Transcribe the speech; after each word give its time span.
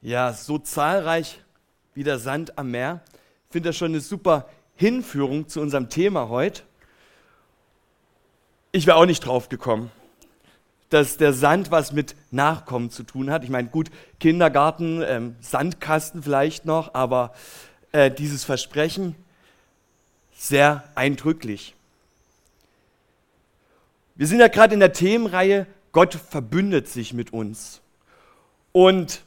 Ja, 0.00 0.32
so 0.32 0.58
zahlreich 0.58 1.40
wie 1.94 2.04
der 2.04 2.20
Sand 2.20 2.56
am 2.56 2.70
Meer. 2.70 3.02
Ich 3.46 3.52
finde 3.52 3.70
das 3.70 3.76
schon 3.76 3.90
eine 3.90 4.00
super 4.00 4.48
Hinführung 4.76 5.48
zu 5.48 5.60
unserem 5.60 5.88
Thema 5.88 6.28
heute. 6.28 6.62
Ich 8.70 8.86
wäre 8.86 8.96
auch 8.96 9.06
nicht 9.06 9.26
drauf 9.26 9.48
gekommen, 9.48 9.90
dass 10.88 11.16
der 11.16 11.32
Sand 11.32 11.72
was 11.72 11.92
mit 11.92 12.14
Nachkommen 12.30 12.90
zu 12.90 13.02
tun 13.02 13.28
hat. 13.30 13.42
Ich 13.42 13.50
meine, 13.50 13.68
gut, 13.68 13.90
Kindergarten, 14.20 15.02
ähm, 15.02 15.34
Sandkasten 15.40 16.22
vielleicht 16.22 16.64
noch, 16.64 16.94
aber 16.94 17.34
äh, 17.90 18.08
dieses 18.08 18.44
Versprechen 18.44 19.16
sehr 20.32 20.84
eindrücklich. 20.94 21.74
Wir 24.14 24.28
sind 24.28 24.38
ja 24.38 24.48
gerade 24.48 24.74
in 24.74 24.80
der 24.80 24.92
Themenreihe 24.92 25.66
Gott 25.90 26.14
verbündet 26.14 26.86
sich 26.86 27.12
mit 27.12 27.32
uns. 27.32 27.80
Und 28.70 29.24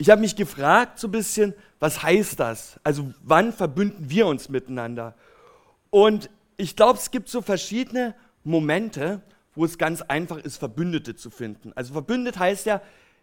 ich 0.00 0.08
habe 0.08 0.22
mich 0.22 0.34
gefragt 0.34 0.98
so 0.98 1.08
ein 1.08 1.10
bisschen, 1.10 1.52
was 1.78 2.02
heißt 2.02 2.40
das? 2.40 2.80
Also 2.82 3.12
wann 3.22 3.52
verbünden 3.52 4.08
wir 4.08 4.26
uns 4.26 4.48
miteinander? 4.48 5.14
Und 5.90 6.30
ich 6.56 6.74
glaube, 6.74 6.98
es 6.98 7.10
gibt 7.10 7.28
so 7.28 7.42
verschiedene 7.42 8.14
Momente, 8.42 9.20
wo 9.54 9.66
es 9.66 9.76
ganz 9.76 10.00
einfach 10.00 10.38
ist, 10.38 10.56
Verbündete 10.56 11.16
zu 11.16 11.28
finden. 11.28 11.72
Also 11.74 11.92
verbündet 11.92 12.38
heißt 12.38 12.64
ja, 12.64 12.80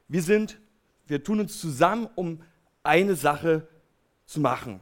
wir 0.07 0.21
sind, 0.21 0.59
wir 1.07 1.23
tun 1.23 1.39
uns 1.39 1.59
zusammen, 1.59 2.09
um 2.13 2.43
eine 2.83 3.15
Sache 3.15 3.67
zu 4.27 4.39
machen. 4.39 4.79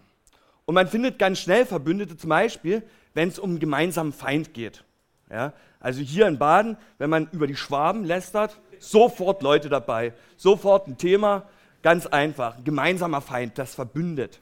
Und 0.65 0.75
man 0.75 0.89
findet 0.89 1.17
ganz 1.17 1.39
schnell 1.39 1.65
Verbündete, 1.65 2.17
zum 2.17 2.29
Beispiel, 2.29 2.83
wenn 3.13 3.29
es 3.29 3.39
um 3.39 3.51
einen 3.51 3.59
gemeinsamen 3.59 4.11
Feind 4.11 4.53
geht. 4.53 4.83
Ja? 5.31 5.53
Also 5.79 6.01
hier 6.01 6.27
in 6.27 6.39
Baden, 6.39 6.75
wenn 6.97 7.09
man 7.09 7.29
über 7.31 7.47
die 7.47 7.55
Schwaben 7.55 8.03
lästert, 8.03 8.59
sofort 8.79 9.41
Leute 9.41 9.69
dabei, 9.69 10.11
sofort 10.35 10.87
ein 10.87 10.97
Thema, 10.97 11.47
Ganz 11.85 12.07
einfach, 12.07 12.63
gemeinsamer 12.63 13.21
Feind, 13.21 13.59
das 13.59 13.75
verbündet. 13.75 14.39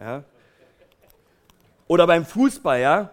Ja? 0.00 0.22
Oder 1.88 2.06
beim 2.06 2.24
Fußball, 2.24 2.80
ja, 2.80 3.10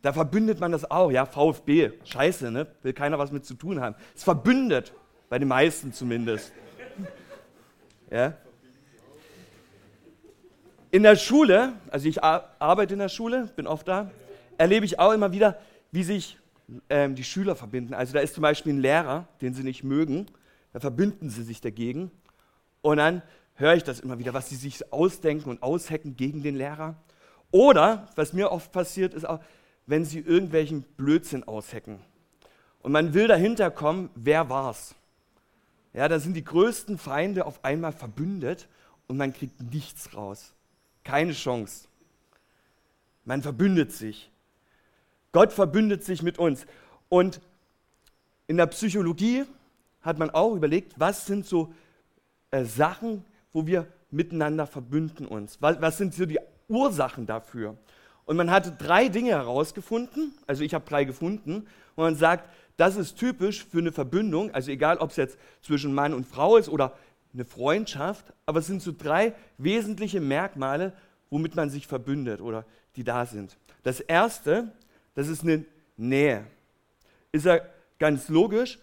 da 0.00 0.12
verbündet 0.12 0.60
man 0.60 0.70
das 0.70 0.88
auch, 0.88 1.10
ja, 1.10 1.26
VfB, 1.26 1.90
scheiße, 2.04 2.52
ne? 2.52 2.68
will 2.84 2.92
keiner 2.92 3.18
was 3.18 3.32
mit 3.32 3.44
zu 3.44 3.54
tun 3.54 3.80
haben. 3.80 3.96
Es 4.14 4.22
verbündet, 4.22 4.92
bei 5.28 5.40
den 5.40 5.48
meisten 5.48 5.92
zumindest. 5.92 6.52
Ja? 8.12 8.34
In 10.92 11.02
der 11.02 11.16
Schule, 11.16 11.72
also 11.90 12.08
ich 12.08 12.22
arbeite 12.22 12.92
in 12.92 13.00
der 13.00 13.08
Schule, 13.08 13.50
bin 13.56 13.66
oft 13.66 13.88
da, 13.88 14.08
erlebe 14.56 14.86
ich 14.86 15.00
auch 15.00 15.10
immer 15.10 15.32
wieder, 15.32 15.58
wie 15.90 16.04
sich 16.04 16.38
ähm, 16.88 17.16
die 17.16 17.24
Schüler 17.24 17.56
verbinden. 17.56 17.92
Also 17.92 18.12
da 18.12 18.20
ist 18.20 18.34
zum 18.34 18.42
Beispiel 18.42 18.72
ein 18.72 18.80
Lehrer, 18.80 19.26
den 19.40 19.52
sie 19.52 19.64
nicht 19.64 19.82
mögen, 19.82 20.26
da 20.72 20.78
verbünden 20.78 21.28
sie 21.28 21.42
sich 21.42 21.60
dagegen. 21.60 22.12
Und 22.88 22.96
dann 22.96 23.20
höre 23.56 23.74
ich 23.74 23.84
das 23.84 24.00
immer 24.00 24.18
wieder, 24.18 24.32
was 24.32 24.48
sie 24.48 24.56
sich 24.56 24.94
ausdenken 24.94 25.50
und 25.50 25.62
aushacken 25.62 26.16
gegen 26.16 26.42
den 26.42 26.56
Lehrer. 26.56 26.96
Oder, 27.50 28.08
was 28.16 28.32
mir 28.32 28.50
oft 28.50 28.72
passiert, 28.72 29.12
ist 29.12 29.28
auch, 29.28 29.40
wenn 29.84 30.06
sie 30.06 30.20
irgendwelchen 30.20 30.84
Blödsinn 30.96 31.44
aushacken. 31.44 32.00
Und 32.80 32.92
man 32.92 33.12
will 33.12 33.28
dahinter 33.28 33.70
kommen, 33.70 34.08
wer 34.14 34.48
war's? 34.48 34.94
Ja, 35.92 36.08
da 36.08 36.18
sind 36.18 36.32
die 36.32 36.44
größten 36.44 36.96
Feinde 36.96 37.44
auf 37.44 37.62
einmal 37.62 37.92
verbündet 37.92 38.68
und 39.06 39.18
man 39.18 39.34
kriegt 39.34 39.60
nichts 39.60 40.14
raus. 40.14 40.54
Keine 41.04 41.34
Chance. 41.34 41.88
Man 43.26 43.42
verbündet 43.42 43.92
sich. 43.92 44.30
Gott 45.32 45.52
verbündet 45.52 46.04
sich 46.04 46.22
mit 46.22 46.38
uns. 46.38 46.64
Und 47.10 47.42
in 48.46 48.56
der 48.56 48.66
Psychologie 48.68 49.44
hat 50.00 50.18
man 50.18 50.30
auch 50.30 50.54
überlegt, 50.54 50.94
was 50.98 51.26
sind 51.26 51.44
so 51.44 51.74
äh, 52.50 52.64
Sachen, 52.64 53.24
wo 53.52 53.66
wir 53.66 53.86
miteinander 54.10 54.66
verbünden 54.66 55.26
uns? 55.26 55.58
Was, 55.60 55.80
was 55.80 55.98
sind 55.98 56.14
so 56.14 56.26
die 56.26 56.38
Ursachen 56.68 57.26
dafür? 57.26 57.76
Und 58.24 58.36
man 58.36 58.50
hatte 58.50 58.72
drei 58.72 59.08
Dinge 59.08 59.30
herausgefunden, 59.30 60.34
also 60.46 60.62
ich 60.62 60.74
habe 60.74 60.84
drei 60.86 61.04
gefunden, 61.04 61.66
wo 61.96 62.02
man 62.02 62.14
sagt, 62.14 62.48
das 62.76 62.96
ist 62.96 63.18
typisch 63.18 63.64
für 63.64 63.78
eine 63.78 63.92
Verbündung, 63.92 64.52
also 64.54 64.70
egal 64.70 64.98
ob 64.98 65.10
es 65.10 65.16
jetzt 65.16 65.38
zwischen 65.62 65.94
Mann 65.94 66.14
und 66.14 66.26
Frau 66.26 66.56
ist 66.56 66.68
oder 66.68 66.96
eine 67.32 67.44
Freundschaft, 67.44 68.32
aber 68.46 68.60
es 68.60 68.66
sind 68.66 68.82
so 68.82 68.92
drei 68.96 69.34
wesentliche 69.56 70.20
Merkmale, 70.20 70.92
womit 71.30 71.56
man 71.56 71.70
sich 71.70 71.86
verbündet 71.86 72.40
oder 72.40 72.64
die 72.96 73.04
da 73.04 73.26
sind. 73.26 73.56
Das 73.82 74.00
erste, 74.00 74.72
das 75.14 75.28
ist 75.28 75.42
eine 75.42 75.64
Nähe. 75.96 76.46
Ist 77.32 77.46
ja 77.46 77.60
ganz 77.98 78.28
logisch, 78.28 78.78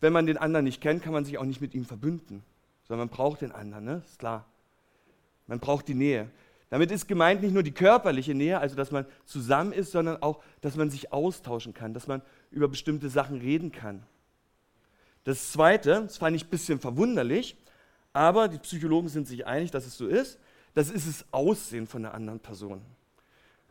wenn 0.00 0.12
man 0.12 0.26
den 0.26 0.36
anderen 0.36 0.64
nicht 0.64 0.80
kennt, 0.80 1.02
kann 1.02 1.12
man 1.12 1.24
sich 1.24 1.38
auch 1.38 1.44
nicht 1.44 1.60
mit 1.60 1.74
ihm 1.74 1.84
verbünden 1.84 2.42
sondern 2.88 3.08
man 3.08 3.14
braucht 3.14 3.42
den 3.42 3.52
anderen, 3.52 3.84
ne? 3.84 4.02
ist 4.04 4.18
klar. 4.18 4.46
Man 5.46 5.60
braucht 5.60 5.88
die 5.88 5.94
Nähe. 5.94 6.30
Damit 6.70 6.90
ist 6.90 7.08
gemeint 7.08 7.42
nicht 7.42 7.54
nur 7.54 7.62
die 7.62 7.72
körperliche 7.72 8.34
Nähe, 8.34 8.58
also 8.58 8.76
dass 8.76 8.90
man 8.90 9.06
zusammen 9.24 9.72
ist, 9.72 9.92
sondern 9.92 10.22
auch, 10.22 10.42
dass 10.60 10.76
man 10.76 10.90
sich 10.90 11.12
austauschen 11.12 11.72
kann, 11.72 11.94
dass 11.94 12.06
man 12.06 12.20
über 12.50 12.68
bestimmte 12.68 13.08
Sachen 13.08 13.38
reden 13.38 13.72
kann. 13.72 14.02
Das 15.24 15.52
Zweite, 15.52 16.02
das 16.02 16.18
fand 16.18 16.36
ich 16.36 16.44
ein 16.44 16.50
bisschen 16.50 16.78
verwunderlich, 16.78 17.56
aber 18.12 18.48
die 18.48 18.58
Psychologen 18.58 19.08
sind 19.08 19.26
sich 19.26 19.46
einig, 19.46 19.70
dass 19.70 19.86
es 19.86 19.96
so 19.96 20.06
ist, 20.06 20.38
das 20.74 20.90
ist 20.90 21.08
das 21.08 21.24
Aussehen 21.32 21.86
von 21.86 22.04
einer 22.04 22.14
anderen 22.14 22.40
Person. 22.40 22.82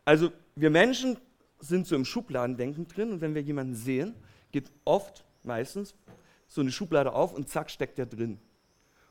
Also 0.04 0.32
wir 0.56 0.70
Menschen 0.70 1.18
sind 1.60 1.86
so 1.86 1.94
im 1.94 2.04
Schubladendenken 2.04 2.88
drin 2.88 3.12
und 3.12 3.20
wenn 3.20 3.34
wir 3.34 3.42
jemanden 3.42 3.74
sehen, 3.74 4.14
geht 4.52 4.70
oft, 4.84 5.24
meistens, 5.42 5.94
so 6.48 6.60
eine 6.60 6.72
Schublade 6.72 7.12
auf 7.12 7.32
und 7.32 7.48
zack, 7.48 7.70
steckt 7.70 7.98
der 7.98 8.06
drin. 8.06 8.40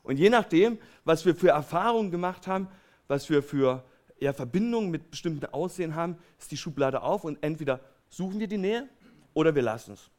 Und 0.07 0.17
je 0.17 0.29
nachdem, 0.29 0.79
was 1.03 1.25
wir 1.25 1.35
für 1.35 1.49
Erfahrungen 1.49 2.11
gemacht 2.11 2.47
haben, 2.47 2.69
was 3.09 3.29
wir 3.29 3.43
für 3.43 3.83
ja, 4.21 4.31
Verbindungen 4.31 4.89
mit 4.89 5.11
bestimmten 5.11 5.45
Aussehen 5.47 5.95
haben, 5.95 6.17
ist 6.39 6.49
die 6.49 6.55
Schublade 6.55 7.01
auf 7.01 7.25
und 7.25 7.37
entweder 7.41 7.81
suchen 8.07 8.39
wir 8.39 8.47
die 8.47 8.57
Nähe 8.57 8.87
oder 9.33 9.53
wir 9.53 9.61
lassen 9.61 9.95
es. 9.95 10.09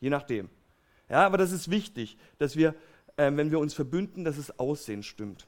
Je 0.00 0.10
nachdem. 0.10 0.48
Ja, 1.08 1.24
aber 1.24 1.38
das 1.38 1.52
ist 1.52 1.70
wichtig, 1.70 2.18
dass 2.38 2.56
wir, 2.56 2.74
äh, 3.16 3.30
wenn 3.34 3.52
wir 3.52 3.60
uns 3.60 3.72
verbünden, 3.72 4.24
dass 4.24 4.34
das 4.34 4.58
Aussehen 4.58 5.04
stimmt. 5.04 5.46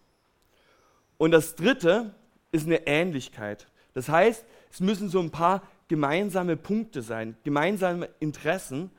Und 1.16 1.32
das 1.32 1.56
dritte 1.56 2.14
ist 2.52 2.66
eine 2.66 2.86
Ähnlichkeit. 2.86 3.66
Das 3.94 4.08
heißt, 4.08 4.44
es 4.70 4.78
müssen 4.78 5.08
so 5.08 5.18
ein 5.18 5.32
paar 5.32 5.66
gemeinsame 5.88 6.56
Punkte 6.56 7.02
sein, 7.02 7.36
gemeinsame 7.42 8.08
Interessen, 8.20 8.92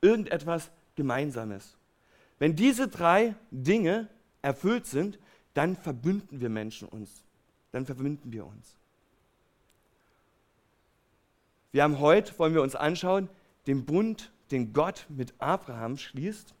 irgendetwas 0.00 0.72
Gemeinsames. 0.96 1.76
Wenn 2.40 2.56
diese 2.56 2.88
drei 2.88 3.36
Dinge 3.52 4.08
erfüllt 4.42 4.86
sind, 4.86 5.18
dann 5.54 5.76
verbünden 5.76 6.40
wir 6.40 6.48
Menschen 6.48 6.88
uns. 6.88 7.24
Dann 7.72 7.86
verbünden 7.86 8.32
wir 8.32 8.46
uns. 8.46 8.76
Wir 11.72 11.82
haben 11.84 12.00
heute, 12.00 12.36
wollen 12.38 12.54
wir 12.54 12.62
uns 12.62 12.74
anschauen, 12.74 13.28
den 13.66 13.84
Bund, 13.84 14.32
den 14.50 14.72
Gott 14.72 15.06
mit 15.08 15.34
Abraham 15.38 15.96
schließt. 15.96 16.54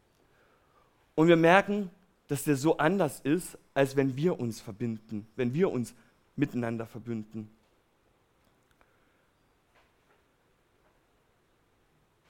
Und 1.16 1.28
wir 1.28 1.36
merken, 1.36 1.90
dass 2.28 2.44
der 2.44 2.56
so 2.56 2.76
anders 2.78 3.20
ist, 3.20 3.58
als 3.74 3.96
wenn 3.96 4.16
wir 4.16 4.38
uns 4.38 4.60
verbinden, 4.60 5.26
wenn 5.34 5.52
wir 5.52 5.70
uns 5.70 5.94
miteinander 6.36 6.86
verbünden. 6.86 7.50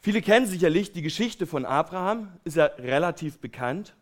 Viele 0.00 0.22
kennen 0.22 0.46
sicherlich 0.46 0.92
die 0.92 1.02
Geschichte 1.02 1.46
von 1.46 1.66
Abraham, 1.66 2.32
ist 2.44 2.56
ja 2.56 2.64
relativ 2.64 3.38
bekannt. 3.38 3.94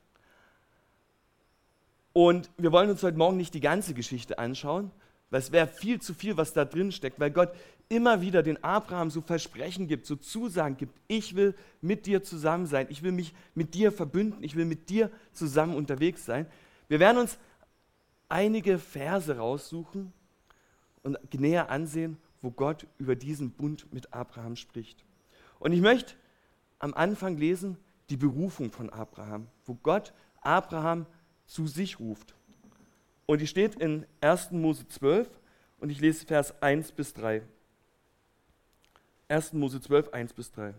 Und 2.12 2.50
wir 2.56 2.72
wollen 2.72 2.90
uns 2.90 3.02
heute 3.02 3.18
Morgen 3.18 3.36
nicht 3.36 3.54
die 3.54 3.60
ganze 3.60 3.94
Geschichte 3.94 4.38
anschauen, 4.38 4.90
weil 5.30 5.40
es 5.40 5.52
wäre 5.52 5.66
viel 5.66 6.00
zu 6.00 6.14
viel, 6.14 6.36
was 6.36 6.52
da 6.52 6.64
drin 6.64 6.90
steckt, 6.90 7.20
weil 7.20 7.30
Gott 7.30 7.52
immer 7.88 8.20
wieder 8.20 8.42
den 8.42 8.62
Abraham 8.62 9.10
so 9.10 9.20
Versprechen 9.20 9.88
gibt, 9.88 10.06
so 10.06 10.16
Zusagen 10.16 10.76
gibt. 10.76 10.98
Ich 11.06 11.36
will 11.36 11.54
mit 11.80 12.06
dir 12.06 12.22
zusammen 12.22 12.66
sein, 12.66 12.86
ich 12.90 13.02
will 13.02 13.12
mich 13.12 13.34
mit 13.54 13.74
dir 13.74 13.92
verbünden, 13.92 14.42
ich 14.42 14.56
will 14.56 14.64
mit 14.64 14.88
dir 14.88 15.10
zusammen 15.32 15.74
unterwegs 15.74 16.24
sein. 16.24 16.46
Wir 16.88 17.00
werden 17.00 17.18
uns 17.18 17.38
einige 18.28 18.78
Verse 18.78 19.36
raussuchen 19.36 20.12
und 21.02 21.18
näher 21.34 21.70
ansehen, 21.70 22.18
wo 22.40 22.50
Gott 22.50 22.86
über 22.98 23.16
diesen 23.16 23.50
Bund 23.50 23.92
mit 23.92 24.12
Abraham 24.12 24.56
spricht. 24.56 25.04
Und 25.58 25.72
ich 25.72 25.80
möchte 25.80 26.14
am 26.78 26.94
Anfang 26.94 27.36
lesen 27.36 27.76
die 28.10 28.16
Berufung 28.16 28.70
von 28.70 28.90
Abraham, 28.90 29.48
wo 29.66 29.74
Gott 29.74 30.12
Abraham 30.40 31.06
zu 31.48 31.66
sich 31.66 31.98
ruft. 31.98 32.34
Und 33.26 33.40
die 33.40 33.48
steht 33.48 33.74
in 33.74 34.06
1. 34.20 34.52
Mose 34.52 34.86
12 34.86 35.28
und 35.80 35.90
ich 35.90 36.00
lese 36.00 36.24
Vers 36.24 36.62
1 36.62 36.92
bis 36.92 37.12
3. 37.14 37.42
1. 39.28 39.52
Mose 39.54 39.80
12, 39.80 40.12
1 40.12 40.32
bis 40.32 40.52
3. 40.52 40.74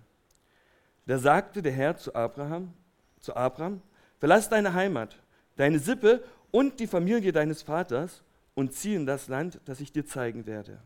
Da 1.06 1.18
sagte 1.18 1.62
der 1.62 1.71
Herr 1.71 1.98
zu 1.98 2.16
Abraham, 2.16 2.74
zu 3.19 3.36
Abraham, 3.36 3.81
verlass 4.19 4.50
deine 4.50 4.74
Heimat, 4.74 5.18
deine 5.57 5.80
Sippe 5.80 6.24
und 6.51 6.80
die 6.80 6.88
Familie 6.88 7.31
deines 7.31 7.62
Vaters 7.62 8.24
und 8.56 8.74
zieh 8.74 8.95
in 8.95 9.06
das 9.06 9.27
Land, 9.27 9.60
das 9.65 9.81
ich 9.81 9.92
dir 9.92 10.06
zeigen 10.06 10.45
werde. 10.45 10.80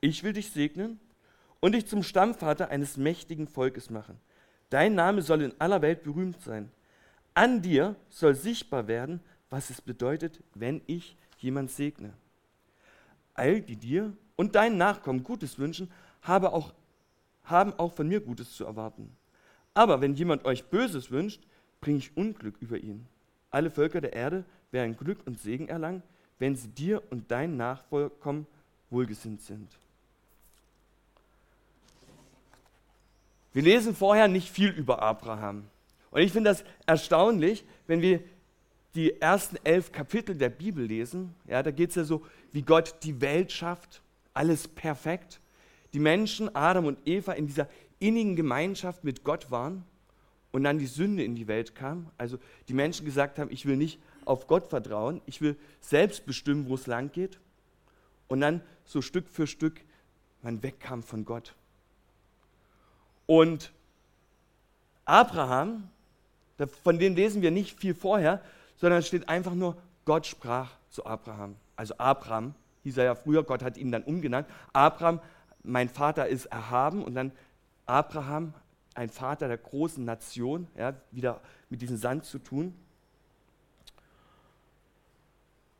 Ich 0.00 0.22
will 0.22 0.32
dich 0.32 0.50
segnen 0.50 1.00
und 1.60 1.72
dich 1.72 1.86
zum 1.86 2.02
Stammvater 2.02 2.68
eines 2.68 2.96
mächtigen 2.96 3.48
Volkes 3.48 3.90
machen. 3.90 4.18
Dein 4.70 4.94
Name 4.94 5.22
soll 5.22 5.42
in 5.42 5.54
aller 5.58 5.80
Welt 5.82 6.02
berühmt 6.02 6.40
sein. 6.42 6.70
An 7.34 7.62
dir 7.62 7.96
soll 8.10 8.34
sichtbar 8.34 8.86
werden, 8.86 9.20
was 9.50 9.70
es 9.70 9.80
bedeutet, 9.80 10.40
wenn 10.54 10.80
ich 10.86 11.16
jemand 11.38 11.70
segne. 11.70 12.12
All 13.34 13.60
die 13.60 13.76
dir 13.76 14.12
und 14.36 14.54
deinen 14.54 14.78
Nachkommen 14.78 15.24
Gutes 15.24 15.58
wünschen, 15.58 15.90
habe 16.22 16.52
auch, 16.52 16.72
haben 17.44 17.72
auch 17.74 17.92
von 17.92 18.08
mir 18.08 18.20
Gutes 18.20 18.52
zu 18.52 18.64
erwarten. 18.64 19.14
Aber 19.74 20.00
wenn 20.00 20.14
jemand 20.14 20.44
euch 20.44 20.64
Böses 20.64 21.10
wünscht, 21.10 21.42
bringe 21.80 21.98
ich 21.98 22.16
Unglück 22.16 22.54
über 22.60 22.78
ihn. 22.78 23.06
Alle 23.50 23.70
Völker 23.70 24.00
der 24.00 24.12
Erde 24.12 24.44
werden 24.70 24.96
Glück 24.96 25.18
und 25.26 25.40
Segen 25.40 25.68
erlangen, 25.68 26.02
wenn 26.38 26.56
sie 26.56 26.68
dir 26.68 27.02
und 27.10 27.30
deinen 27.30 27.56
Nachfolgern 27.56 28.46
wohlgesinnt 28.90 29.42
sind. 29.42 29.68
Wir 33.52 33.62
lesen 33.62 33.94
vorher 33.94 34.26
nicht 34.26 34.50
viel 34.50 34.70
über 34.70 35.00
Abraham. 35.00 35.64
Und 36.14 36.20
ich 36.20 36.30
finde 36.30 36.50
das 36.50 36.64
erstaunlich, 36.86 37.64
wenn 37.88 38.00
wir 38.00 38.20
die 38.94 39.20
ersten 39.20 39.56
elf 39.64 39.90
Kapitel 39.90 40.36
der 40.36 40.48
Bibel 40.48 40.86
lesen. 40.86 41.34
Ja, 41.48 41.60
da 41.60 41.72
geht 41.72 41.90
es 41.90 41.96
ja 41.96 42.04
so, 42.04 42.24
wie 42.52 42.62
Gott 42.62 42.94
die 43.02 43.20
Welt 43.20 43.50
schafft, 43.50 44.00
alles 44.32 44.68
perfekt. 44.68 45.40
Die 45.92 45.98
Menschen, 45.98 46.54
Adam 46.54 46.86
und 46.86 47.00
Eva, 47.04 47.32
in 47.32 47.48
dieser 47.48 47.68
innigen 47.98 48.36
Gemeinschaft 48.36 49.02
mit 49.02 49.24
Gott 49.24 49.50
waren 49.50 49.84
und 50.52 50.62
dann 50.62 50.78
die 50.78 50.86
Sünde 50.86 51.24
in 51.24 51.34
die 51.34 51.48
Welt 51.48 51.74
kam. 51.74 52.12
Also 52.16 52.38
die 52.68 52.74
Menschen 52.74 53.04
gesagt 53.04 53.40
haben, 53.40 53.50
ich 53.50 53.66
will 53.66 53.76
nicht 53.76 53.98
auf 54.24 54.46
Gott 54.46 54.68
vertrauen, 54.68 55.20
ich 55.26 55.40
will 55.40 55.56
selbst 55.80 56.26
bestimmen, 56.26 56.68
wo 56.68 56.76
es 56.76 56.86
lang 56.86 57.10
geht. 57.10 57.40
Und 58.28 58.40
dann 58.40 58.62
so 58.84 59.02
Stück 59.02 59.28
für 59.28 59.48
Stück 59.48 59.80
man 60.42 60.62
wegkam 60.62 61.02
von 61.02 61.24
Gott. 61.24 61.56
Und 63.26 63.72
Abraham, 65.04 65.90
von 66.82 66.98
dem 66.98 67.14
lesen 67.14 67.42
wir 67.42 67.50
nicht 67.50 67.78
viel 67.78 67.94
vorher, 67.94 68.40
sondern 68.76 69.00
es 69.00 69.06
steht 69.06 69.28
einfach 69.28 69.54
nur, 69.54 69.76
Gott 70.04 70.26
sprach 70.26 70.70
zu 70.90 71.04
Abraham. 71.06 71.56
Also 71.76 71.94
Abraham 71.98 72.54
hieß 72.82 72.98
er 72.98 73.04
ja 73.04 73.14
früher, 73.14 73.42
Gott 73.42 73.62
hat 73.62 73.76
ihn 73.76 73.90
dann 73.90 74.04
umgenannt. 74.04 74.46
Abraham, 74.72 75.20
mein 75.62 75.88
Vater 75.88 76.28
ist 76.28 76.46
erhaben 76.46 77.02
und 77.02 77.14
dann 77.14 77.32
Abraham, 77.86 78.54
ein 78.94 79.08
Vater 79.08 79.48
der 79.48 79.58
großen 79.58 80.04
Nation, 80.04 80.68
ja, 80.76 80.94
wieder 81.10 81.40
mit 81.68 81.82
diesem 81.82 81.96
Sand 81.96 82.24
zu 82.24 82.38
tun. 82.38 82.74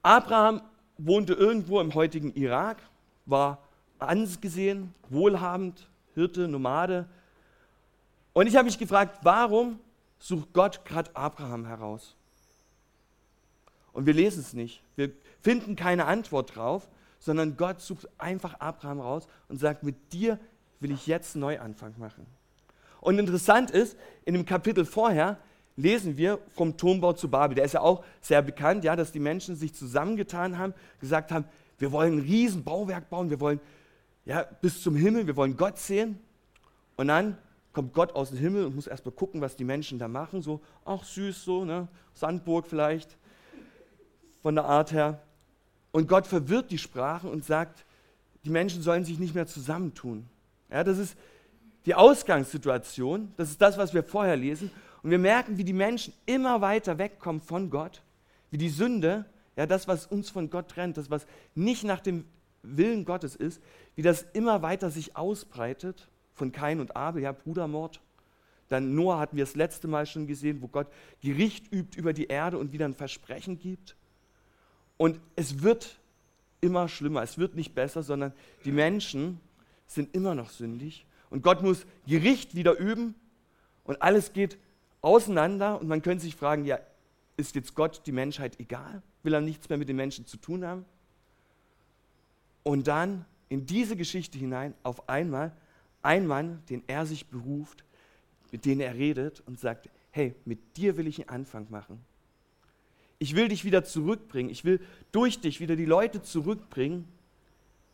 Abraham 0.02 0.62
wohnte 0.98 1.34
irgendwo 1.34 1.80
im 1.80 1.94
heutigen 1.94 2.34
Irak, 2.34 2.78
war 3.26 3.62
angesehen, 3.98 4.94
wohlhabend, 5.08 5.88
Hirte, 6.14 6.48
Nomade. 6.48 7.08
Und 8.32 8.46
ich 8.46 8.56
habe 8.56 8.66
mich 8.66 8.78
gefragt, 8.78 9.20
warum 9.22 9.78
sucht 10.18 10.52
Gott 10.52 10.84
gerade 10.84 11.14
Abraham 11.14 11.66
heraus? 11.66 12.16
Und 13.92 14.06
wir 14.06 14.14
lesen 14.14 14.40
es 14.40 14.52
nicht. 14.52 14.82
Wir 14.96 15.12
finden 15.40 15.76
keine 15.76 16.06
Antwort 16.06 16.56
drauf, 16.56 16.88
sondern 17.18 17.56
Gott 17.56 17.80
sucht 17.80 18.08
einfach 18.18 18.60
Abraham 18.60 19.00
raus 19.00 19.28
und 19.48 19.58
sagt, 19.58 19.82
mit 19.82 20.12
dir 20.12 20.38
will 20.80 20.90
ich 20.90 21.06
jetzt 21.06 21.34
einen 21.34 21.42
Neuanfang 21.42 21.94
machen. 21.98 22.26
Und 23.00 23.18
interessant 23.18 23.70
ist, 23.70 23.96
in 24.24 24.34
dem 24.34 24.44
Kapitel 24.44 24.84
vorher 24.84 25.38
lesen 25.76 26.16
wir 26.16 26.38
vom 26.52 26.76
Turmbau 26.76 27.12
zu 27.12 27.28
Babel. 27.28 27.54
Der 27.54 27.64
ist 27.64 27.74
ja 27.74 27.80
auch 27.80 28.04
sehr 28.20 28.42
bekannt, 28.42 28.84
ja, 28.84 28.96
dass 28.96 29.12
die 29.12 29.20
Menschen 29.20 29.56
sich 29.56 29.74
zusammengetan 29.74 30.58
haben, 30.58 30.74
gesagt 31.00 31.30
haben, 31.32 31.44
wir 31.78 31.92
wollen 31.92 32.18
ein 32.18 32.20
Riesenbauwerk 32.20 33.10
bauen, 33.10 33.30
wir 33.30 33.40
wollen 33.40 33.60
ja, 34.24 34.42
bis 34.60 34.82
zum 34.82 34.96
Himmel, 34.96 35.26
wir 35.26 35.36
wollen 35.36 35.56
Gott 35.56 35.78
sehen. 35.78 36.18
Und 36.96 37.08
dann 37.08 37.36
kommt 37.74 37.92
Gott 37.92 38.14
aus 38.14 38.30
dem 38.30 38.38
Himmel 38.38 38.64
und 38.64 38.74
muss 38.74 38.86
erstmal 38.86 39.14
gucken, 39.14 39.40
was 39.40 39.56
die 39.56 39.64
Menschen 39.64 39.98
da 39.98 40.08
machen. 40.08 40.40
So, 40.40 40.60
ach 40.84 41.04
süß, 41.04 41.44
so, 41.44 41.64
ne? 41.64 41.88
Sandburg 42.14 42.66
vielleicht, 42.66 43.16
von 44.42 44.54
der 44.54 44.64
Art 44.64 44.92
her. 44.92 45.20
Und 45.92 46.08
Gott 46.08 46.26
verwirrt 46.26 46.70
die 46.70 46.78
Sprachen 46.78 47.30
und 47.30 47.44
sagt, 47.44 47.84
die 48.44 48.50
Menschen 48.50 48.82
sollen 48.82 49.04
sich 49.04 49.18
nicht 49.18 49.34
mehr 49.34 49.46
zusammentun. 49.46 50.26
Ja, 50.70 50.84
das 50.84 50.98
ist 50.98 51.16
die 51.86 51.94
Ausgangssituation, 51.94 53.32
das 53.36 53.50
ist 53.50 53.60
das, 53.60 53.76
was 53.76 53.92
wir 53.92 54.02
vorher 54.02 54.36
lesen. 54.36 54.70
Und 55.02 55.10
wir 55.10 55.18
merken, 55.18 55.58
wie 55.58 55.64
die 55.64 55.74
Menschen 55.74 56.14
immer 56.24 56.60
weiter 56.60 56.98
wegkommen 56.98 57.42
von 57.42 57.68
Gott, 57.70 58.02
wie 58.50 58.58
die 58.58 58.70
Sünde, 58.70 59.26
ja, 59.56 59.66
das, 59.66 59.86
was 59.86 60.06
uns 60.06 60.30
von 60.30 60.50
Gott 60.50 60.68
trennt, 60.68 60.96
das, 60.96 61.10
was 61.10 61.26
nicht 61.54 61.84
nach 61.84 62.00
dem 62.00 62.24
Willen 62.62 63.04
Gottes 63.04 63.36
ist, 63.36 63.60
wie 63.94 64.02
das 64.02 64.24
immer 64.32 64.62
weiter 64.62 64.90
sich 64.90 65.16
ausbreitet 65.16 66.08
von 66.34 66.52
Kain 66.52 66.80
und 66.80 66.96
Abel, 66.96 67.22
ja, 67.22 67.32
Brudermord. 67.32 68.00
Dann 68.68 68.94
Noah 68.94 69.18
hatten 69.18 69.36
wir 69.36 69.44
das 69.44 69.54
letzte 69.54 69.88
Mal 69.88 70.06
schon 70.06 70.26
gesehen, 70.26 70.60
wo 70.62 70.68
Gott 70.68 70.88
Gericht 71.22 71.72
übt 71.72 71.98
über 71.98 72.12
die 72.12 72.26
Erde 72.26 72.58
und 72.58 72.72
wieder 72.72 72.86
ein 72.86 72.94
Versprechen 72.94 73.58
gibt. 73.58 73.96
Und 74.96 75.20
es 75.36 75.62
wird 75.62 75.98
immer 76.60 76.88
schlimmer, 76.88 77.22
es 77.22 77.38
wird 77.38 77.54
nicht 77.54 77.74
besser, 77.74 78.02
sondern 78.02 78.32
die 78.64 78.72
Menschen 78.72 79.40
sind 79.86 80.14
immer 80.14 80.34
noch 80.34 80.50
sündig. 80.50 81.06
Und 81.30 81.42
Gott 81.42 81.62
muss 81.62 81.86
Gericht 82.06 82.54
wieder 82.54 82.78
üben 82.78 83.14
und 83.84 84.00
alles 84.02 84.32
geht 84.32 84.58
auseinander. 85.02 85.80
Und 85.80 85.88
man 85.88 86.02
könnte 86.02 86.24
sich 86.24 86.36
fragen, 86.36 86.64
ja, 86.64 86.78
ist 87.36 87.54
jetzt 87.54 87.74
Gott 87.74 88.02
die 88.06 88.12
Menschheit 88.12 88.58
egal? 88.60 89.02
Will 89.22 89.34
er 89.34 89.40
nichts 89.40 89.68
mehr 89.68 89.78
mit 89.78 89.88
den 89.88 89.96
Menschen 89.96 90.26
zu 90.26 90.36
tun 90.36 90.64
haben? 90.64 90.84
Und 92.62 92.86
dann 92.86 93.24
in 93.48 93.66
diese 93.66 93.96
Geschichte 93.96 94.38
hinein 94.38 94.74
auf 94.82 95.08
einmal 95.08 95.52
ein 96.04 96.26
Mann, 96.26 96.62
den 96.68 96.82
er 96.86 97.06
sich 97.06 97.26
beruft, 97.26 97.84
mit 98.52 98.64
dem 98.64 98.80
er 98.80 98.94
redet 98.94 99.42
und 99.46 99.58
sagt, 99.58 99.88
hey, 100.10 100.34
mit 100.44 100.76
dir 100.76 100.96
will 100.96 101.06
ich 101.06 101.18
einen 101.20 101.28
Anfang 101.28 101.66
machen. 101.70 102.00
Ich 103.18 103.34
will 103.34 103.48
dich 103.48 103.64
wieder 103.64 103.84
zurückbringen. 103.84 104.50
Ich 104.50 104.64
will 104.64 104.80
durch 105.12 105.40
dich 105.40 105.60
wieder 105.60 105.76
die 105.76 105.84
Leute 105.84 106.22
zurückbringen 106.22 107.08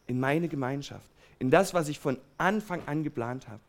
in 0.07 0.19
meine 0.19 0.49
Gemeinschaft, 0.49 1.11
in 1.39 1.51
das, 1.51 1.73
was 1.73 1.89
ich 1.89 1.99
von 1.99 2.19
Anfang 2.37 2.83
an 2.87 3.05
geplant 3.05 3.49
habe. 3.49 3.61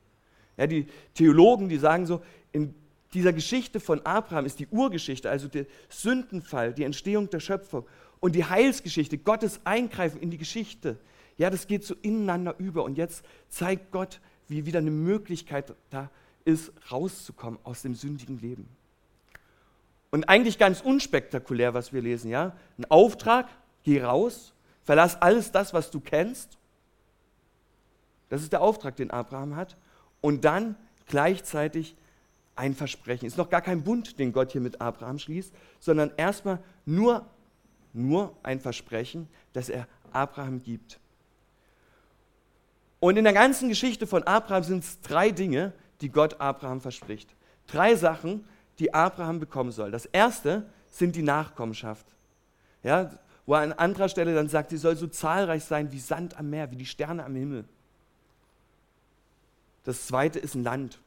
Ja, 0.57 0.67
die 0.67 0.87
Theologen, 1.13 1.69
die 1.69 1.77
sagen 1.77 2.05
so, 2.05 2.21
in 2.51 2.73
dieser 3.13 3.33
Geschichte 3.33 3.79
von 3.79 4.05
Abraham 4.05 4.45
ist 4.45 4.59
die 4.59 4.67
Urgeschichte, 4.67 5.29
also 5.29 5.47
der 5.47 5.65
Sündenfall, 5.89 6.73
die 6.73 6.83
Entstehung 6.83 7.29
der 7.29 7.39
Schöpfung 7.39 7.85
und 8.19 8.35
die 8.35 8.45
Heilsgeschichte, 8.45 9.17
Gottes 9.17 9.61
Eingreifen 9.65 10.19
in 10.19 10.29
die 10.29 10.37
Geschichte. 10.37 10.97
Ja, 11.37 11.49
das 11.49 11.67
geht 11.67 11.83
so 11.83 11.95
ineinander 12.01 12.55
über. 12.57 12.83
Und 12.83 12.97
jetzt 12.97 13.23
zeigt 13.49 13.91
Gott, 13.91 14.19
wie 14.51 14.65
wieder 14.65 14.79
eine 14.79 14.91
Möglichkeit 14.91 15.73
da 15.89 16.09
ist, 16.45 16.71
rauszukommen 16.91 17.59
aus 17.63 17.81
dem 17.81 17.95
sündigen 17.95 18.39
Leben. 18.39 18.67
Und 20.11 20.27
eigentlich 20.27 20.59
ganz 20.59 20.81
unspektakulär, 20.81 21.73
was 21.73 21.93
wir 21.93 22.01
lesen, 22.01 22.29
ja? 22.29 22.55
Ein 22.77 22.85
Auftrag, 22.89 23.47
geh 23.83 24.03
raus, 24.03 24.53
verlass 24.83 25.21
alles 25.21 25.51
das, 25.51 25.73
was 25.73 25.89
du 25.89 25.99
kennst. 25.99 26.57
Das 28.29 28.41
ist 28.41 28.51
der 28.51 28.61
Auftrag, 28.61 28.95
den 28.95 29.11
Abraham 29.11 29.55
hat. 29.55 29.77
Und 30.19 30.45
dann 30.45 30.75
gleichzeitig 31.07 31.95
ein 32.55 32.75
Versprechen. 32.75 33.25
Ist 33.25 33.37
noch 33.37 33.49
gar 33.49 33.61
kein 33.61 33.83
Bund, 33.83 34.19
den 34.19 34.31
Gott 34.33 34.51
hier 34.51 34.61
mit 34.61 34.79
Abraham 34.81 35.19
schließt, 35.19 35.53
sondern 35.79 36.11
erstmal 36.15 36.59
nur, 36.85 37.25
nur 37.93 38.35
ein 38.43 38.59
Versprechen, 38.59 39.27
das 39.53 39.69
er 39.69 39.87
Abraham 40.13 40.61
gibt. 40.61 41.00
Und 43.01 43.17
in 43.17 43.23
der 43.23 43.33
ganzen 43.33 43.67
Geschichte 43.67 44.05
von 44.05 44.23
Abraham 44.23 44.63
sind 44.63 44.83
es 44.83 45.01
drei 45.01 45.31
Dinge, 45.31 45.73
die 46.01 46.09
Gott 46.09 46.39
Abraham 46.39 46.81
verspricht. 46.81 47.35
Drei 47.65 47.95
Sachen, 47.95 48.45
die 48.77 48.93
Abraham 48.93 49.39
bekommen 49.39 49.71
soll. 49.71 49.89
Das 49.89 50.05
erste 50.05 50.69
sind 50.87 51.15
die 51.15 51.23
Nachkommenschaft. 51.23 52.05
Ja, 52.83 53.09
wo 53.47 53.55
er 53.55 53.61
an 53.61 53.73
anderer 53.73 54.07
Stelle 54.07 54.35
dann 54.35 54.49
sagt, 54.49 54.69
sie 54.69 54.77
soll 54.77 54.95
so 54.95 55.07
zahlreich 55.07 55.63
sein 55.63 55.91
wie 55.91 55.99
Sand 55.99 56.37
am 56.37 56.51
Meer, 56.51 56.69
wie 56.69 56.75
die 56.75 56.85
Sterne 56.85 57.25
am 57.25 57.35
Himmel. 57.35 57.65
Das 59.83 60.05
zweite 60.05 60.37
ist 60.37 60.53
ein 60.53 60.63
Land. 60.63 60.99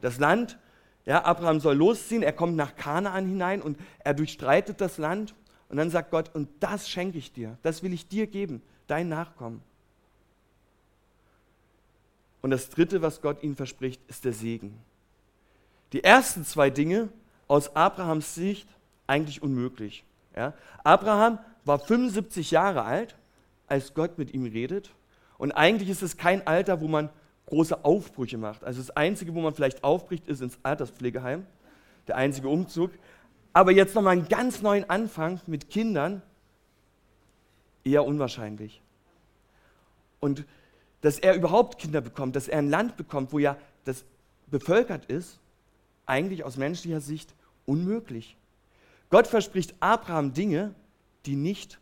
Das 0.00 0.18
Land, 0.18 0.58
ja, 1.06 1.24
Abraham 1.24 1.60
soll 1.60 1.76
losziehen, 1.76 2.24
er 2.24 2.32
kommt 2.32 2.56
nach 2.56 2.74
Kanaan 2.74 3.28
hinein 3.28 3.62
und 3.62 3.78
er 4.00 4.14
durchstreitet 4.14 4.80
das 4.80 4.98
Land 4.98 5.36
und 5.68 5.76
dann 5.76 5.90
sagt 5.90 6.10
Gott, 6.10 6.34
und 6.34 6.48
das 6.58 6.88
schenke 6.88 7.18
ich 7.18 7.32
dir, 7.32 7.56
das 7.62 7.84
will 7.84 7.92
ich 7.92 8.08
dir 8.08 8.26
geben, 8.26 8.62
dein 8.88 9.08
Nachkommen. 9.08 9.62
Und 12.44 12.50
das 12.50 12.68
dritte, 12.68 13.00
was 13.00 13.22
Gott 13.22 13.42
ihnen 13.42 13.56
verspricht, 13.56 14.02
ist 14.06 14.26
der 14.26 14.34
Segen. 14.34 14.78
Die 15.94 16.04
ersten 16.04 16.44
zwei 16.44 16.68
Dinge 16.68 17.08
aus 17.48 17.74
Abrahams 17.74 18.34
Sicht 18.34 18.68
eigentlich 19.06 19.42
unmöglich. 19.42 20.04
Ja? 20.36 20.52
Abraham 20.82 21.38
war 21.64 21.78
75 21.78 22.50
Jahre 22.50 22.82
alt, 22.82 23.16
als 23.66 23.94
Gott 23.94 24.18
mit 24.18 24.34
ihm 24.34 24.44
redet. 24.44 24.90
Und 25.38 25.52
eigentlich 25.52 25.88
ist 25.88 26.02
es 26.02 26.18
kein 26.18 26.46
Alter, 26.46 26.82
wo 26.82 26.86
man 26.86 27.08
große 27.46 27.82
Aufbrüche 27.82 28.36
macht. 28.36 28.62
Also 28.62 28.78
das 28.78 28.94
Einzige, 28.94 29.34
wo 29.34 29.40
man 29.40 29.54
vielleicht 29.54 29.82
aufbricht, 29.82 30.28
ist 30.28 30.42
ins 30.42 30.58
Alterspflegeheim. 30.62 31.46
Der 32.08 32.16
einzige 32.16 32.50
Umzug. 32.50 32.90
Aber 33.54 33.72
jetzt 33.72 33.94
nochmal 33.94 34.18
einen 34.18 34.28
ganz 34.28 34.60
neuen 34.60 34.90
Anfang 34.90 35.40
mit 35.46 35.70
Kindern, 35.70 36.20
eher 37.84 38.04
unwahrscheinlich. 38.04 38.82
Und 40.20 40.44
dass 41.04 41.18
er 41.18 41.34
überhaupt 41.34 41.78
Kinder 41.78 42.00
bekommt, 42.00 42.34
dass 42.34 42.48
er 42.48 42.60
ein 42.60 42.70
Land 42.70 42.96
bekommt, 42.96 43.30
wo 43.34 43.38
ja 43.38 43.58
das 43.84 44.06
bevölkert 44.46 45.04
ist, 45.04 45.38
eigentlich 46.06 46.44
aus 46.44 46.56
menschlicher 46.56 47.02
Sicht 47.02 47.34
unmöglich. 47.66 48.38
Gott 49.10 49.26
verspricht 49.26 49.74
Abraham 49.80 50.32
Dinge, 50.32 50.74
die 51.26 51.36
nicht, 51.36 51.78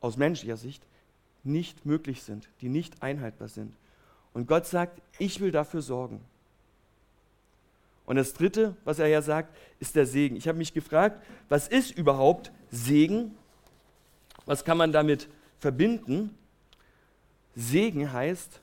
aus 0.00 0.16
menschlicher 0.16 0.56
Sicht, 0.56 0.82
nicht 1.44 1.86
möglich 1.86 2.24
sind, 2.24 2.48
die 2.60 2.68
nicht 2.68 3.04
einhaltbar 3.04 3.46
sind. 3.46 3.72
Und 4.34 4.48
Gott 4.48 4.66
sagt, 4.66 5.00
ich 5.20 5.38
will 5.38 5.52
dafür 5.52 5.80
sorgen. 5.80 6.20
Und 8.04 8.16
das 8.16 8.34
Dritte, 8.34 8.74
was 8.84 8.98
er 8.98 9.06
ja 9.06 9.22
sagt, 9.22 9.56
ist 9.78 9.94
der 9.94 10.06
Segen. 10.06 10.34
Ich 10.34 10.48
habe 10.48 10.58
mich 10.58 10.74
gefragt, 10.74 11.24
was 11.48 11.68
ist 11.68 11.92
überhaupt 11.92 12.50
Segen? 12.72 13.36
Was 14.44 14.64
kann 14.64 14.76
man 14.76 14.90
damit 14.90 15.28
verbinden? 15.60 16.36
Segen 17.58 18.12
heißt 18.12 18.60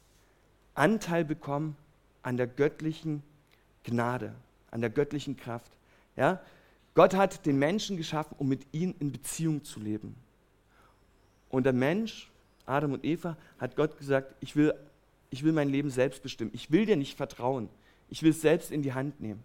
Anteil 0.73 1.25
bekommen 1.25 1.75
an 2.21 2.37
der 2.37 2.47
göttlichen 2.47 3.23
Gnade, 3.83 4.33
an 4.71 4.79
der 4.79 4.89
göttlichen 4.89 5.35
Kraft. 5.35 5.69
Ja? 6.15 6.41
Gott 6.93 7.13
hat 7.13 7.45
den 7.45 7.59
Menschen 7.59 7.97
geschaffen, 7.97 8.35
um 8.39 8.47
mit 8.47 8.65
ihm 8.71 8.95
in 8.99 9.11
Beziehung 9.11 9.65
zu 9.65 9.81
leben. 9.81 10.15
Und 11.49 11.65
der 11.65 11.73
Mensch, 11.73 12.31
Adam 12.65 12.93
und 12.93 13.03
Eva, 13.03 13.35
hat 13.59 13.75
Gott 13.75 13.97
gesagt, 13.97 14.33
ich 14.39 14.55
will, 14.55 14.73
ich 15.29 15.43
will 15.43 15.51
mein 15.51 15.67
Leben 15.67 15.89
selbst 15.89 16.23
bestimmen. 16.23 16.51
Ich 16.53 16.71
will 16.71 16.85
dir 16.85 16.95
nicht 16.95 17.17
vertrauen. 17.17 17.67
Ich 18.09 18.23
will 18.23 18.31
es 18.31 18.39
selbst 18.39 18.71
in 18.71 18.81
die 18.81 18.93
Hand 18.93 19.19
nehmen. 19.19 19.43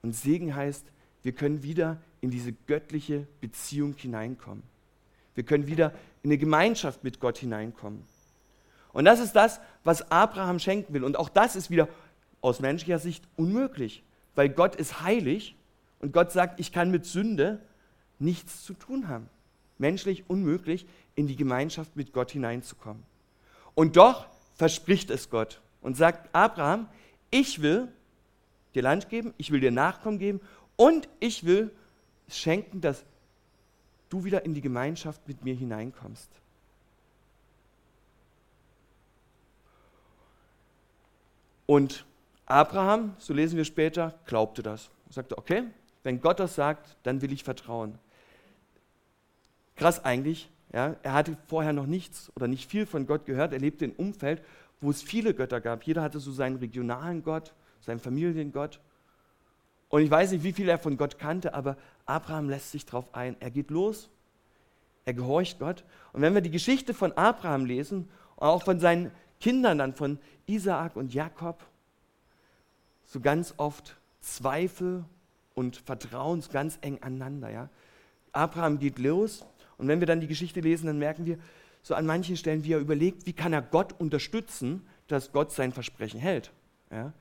Und 0.00 0.16
Segen 0.16 0.54
heißt, 0.54 0.86
wir 1.22 1.32
können 1.32 1.62
wieder 1.62 2.00
in 2.22 2.30
diese 2.30 2.54
göttliche 2.54 3.26
Beziehung 3.42 3.94
hineinkommen. 3.96 4.71
Wir 5.34 5.44
können 5.44 5.66
wieder 5.66 5.92
in 6.22 6.30
eine 6.30 6.38
Gemeinschaft 6.38 7.04
mit 7.04 7.20
Gott 7.20 7.38
hineinkommen. 7.38 8.04
Und 8.92 9.04
das 9.04 9.20
ist 9.20 9.34
das, 9.34 9.60
was 9.84 10.10
Abraham 10.10 10.58
schenken 10.58 10.92
will. 10.94 11.04
Und 11.04 11.18
auch 11.18 11.28
das 11.28 11.56
ist 11.56 11.70
wieder 11.70 11.88
aus 12.40 12.60
menschlicher 12.60 12.98
Sicht 12.98 13.24
unmöglich, 13.36 14.02
weil 14.34 14.48
Gott 14.48 14.76
ist 14.76 15.00
heilig 15.00 15.56
und 16.00 16.12
Gott 16.12 16.32
sagt, 16.32 16.60
ich 16.60 16.72
kann 16.72 16.90
mit 16.90 17.06
Sünde 17.06 17.60
nichts 18.18 18.64
zu 18.64 18.74
tun 18.74 19.08
haben. 19.08 19.28
Menschlich 19.78 20.24
unmöglich, 20.28 20.86
in 21.14 21.26
die 21.26 21.36
Gemeinschaft 21.36 21.96
mit 21.96 22.12
Gott 22.12 22.30
hineinzukommen. 22.30 23.02
Und 23.74 23.96
doch 23.96 24.26
verspricht 24.56 25.10
es 25.10 25.30
Gott 25.30 25.60
und 25.80 25.96
sagt, 25.96 26.34
Abraham, 26.34 26.88
ich 27.30 27.62
will 27.62 27.88
dir 28.74 28.82
Land 28.82 29.08
geben, 29.08 29.34
ich 29.38 29.50
will 29.50 29.60
dir 29.60 29.70
Nachkommen 29.70 30.18
geben 30.18 30.40
und 30.76 31.08
ich 31.20 31.44
will 31.44 31.70
schenken, 32.28 32.80
dass 32.80 33.04
du 34.12 34.24
wieder 34.24 34.44
in 34.44 34.54
die 34.54 34.60
Gemeinschaft 34.60 35.26
mit 35.26 35.44
mir 35.44 35.54
hineinkommst. 35.54 36.28
Und 41.66 42.04
Abraham, 42.46 43.14
so 43.18 43.32
lesen 43.32 43.56
wir 43.56 43.64
später, 43.64 44.18
glaubte 44.26 44.62
das. 44.62 44.90
Er 45.08 45.12
sagte, 45.14 45.38
okay, 45.38 45.64
wenn 46.02 46.20
Gott 46.20 46.40
das 46.40 46.54
sagt, 46.54 46.96
dann 47.02 47.22
will 47.22 47.32
ich 47.32 47.44
vertrauen. 47.44 47.98
Krass 49.76 50.04
eigentlich, 50.04 50.50
ja, 50.72 50.96
er 51.02 51.12
hatte 51.14 51.36
vorher 51.46 51.72
noch 51.72 51.86
nichts 51.86 52.30
oder 52.34 52.48
nicht 52.48 52.68
viel 52.68 52.86
von 52.86 53.06
Gott 53.06 53.24
gehört. 53.24 53.52
Er 53.52 53.58
lebte 53.58 53.84
in 53.84 53.92
Umfeld, 53.92 54.42
wo 54.80 54.90
es 54.90 55.02
viele 55.02 55.34
Götter 55.34 55.60
gab. 55.60 55.84
Jeder 55.84 56.02
hatte 56.02 56.18
so 56.18 56.32
seinen 56.32 56.56
regionalen 56.56 57.22
Gott, 57.22 57.54
seinen 57.80 58.00
Familiengott. 58.00 58.80
Und 59.88 60.02
ich 60.02 60.10
weiß 60.10 60.32
nicht, 60.32 60.44
wie 60.44 60.52
viel 60.52 60.68
er 60.68 60.78
von 60.78 60.96
Gott 60.96 61.18
kannte, 61.18 61.54
aber 61.54 61.76
Abraham 62.06 62.48
lässt 62.48 62.72
sich 62.72 62.84
darauf 62.84 63.14
ein. 63.14 63.36
Er 63.40 63.50
geht 63.50 63.70
los, 63.70 64.08
er 65.04 65.14
gehorcht 65.14 65.58
Gott. 65.58 65.84
Und 66.12 66.22
wenn 66.22 66.34
wir 66.34 66.40
die 66.40 66.50
Geschichte 66.50 66.94
von 66.94 67.12
Abraham 67.12 67.64
lesen, 67.64 68.08
auch 68.36 68.64
von 68.64 68.80
seinen 68.80 69.10
Kindern 69.40 69.78
dann, 69.78 69.94
von 69.94 70.18
Isaak 70.46 70.96
und 70.96 71.14
Jakob, 71.14 71.64
so 73.04 73.20
ganz 73.20 73.54
oft 73.56 73.96
Zweifel 74.20 75.04
und 75.54 75.76
Vertrauen 75.76 76.42
ganz 76.52 76.78
eng 76.80 76.98
aneinander. 77.02 77.50
Ja? 77.50 77.68
Abraham 78.32 78.78
geht 78.78 78.98
los 78.98 79.44
und 79.78 79.88
wenn 79.88 80.00
wir 80.00 80.06
dann 80.06 80.20
die 80.20 80.26
Geschichte 80.26 80.60
lesen, 80.60 80.86
dann 80.86 80.98
merken 80.98 81.26
wir 81.26 81.38
so 81.82 81.94
an 81.94 82.06
manchen 82.06 82.36
Stellen, 82.36 82.64
wie 82.64 82.72
er 82.72 82.78
überlegt, 82.78 83.26
wie 83.26 83.32
kann 83.32 83.52
er 83.52 83.62
Gott 83.62 83.98
unterstützen, 83.98 84.86
dass 85.08 85.32
Gott 85.32 85.52
sein 85.52 85.72
Versprechen 85.72 86.20
hält. 86.20 86.52
Ja? 86.90 87.12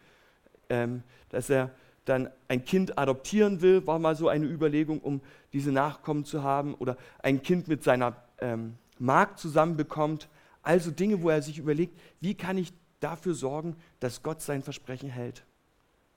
Ähm, 0.70 1.04
dass 1.30 1.50
er 1.50 1.72
dann 2.06 2.30
ein 2.48 2.66
Kind 2.66 2.98
adoptieren 2.98 3.62
will, 3.62 3.86
war 3.86 4.00
mal 4.00 4.16
so 4.16 4.28
eine 4.28 4.46
Überlegung, 4.46 5.00
um 5.00 5.22
diese 5.54 5.72
Nachkommen 5.72 6.26
zu 6.26 6.44
haben, 6.44 6.74
oder 6.76 6.98
ein 7.22 7.42
Kind 7.42 7.68
mit 7.68 7.84
seiner 7.84 8.16
ähm, 8.40 8.76
Magd 9.00 9.40
zusammenbekommt. 9.40 10.30
Also 10.64 10.92
Dinge, 10.92 11.22
wo 11.22 11.30
er 11.30 11.42
sich 11.42 11.58
überlegt, 11.58 12.00
wie 12.20 12.36
kann 12.36 12.58
ich 12.58 12.74
dafür 13.00 13.34
sorgen, 13.34 13.76
dass 14.00 14.24
Gott 14.24 14.42
sein 14.42 14.62
Versprechen 14.62 15.10
hält. 15.10 15.44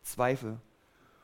Zweifel. 0.03 0.59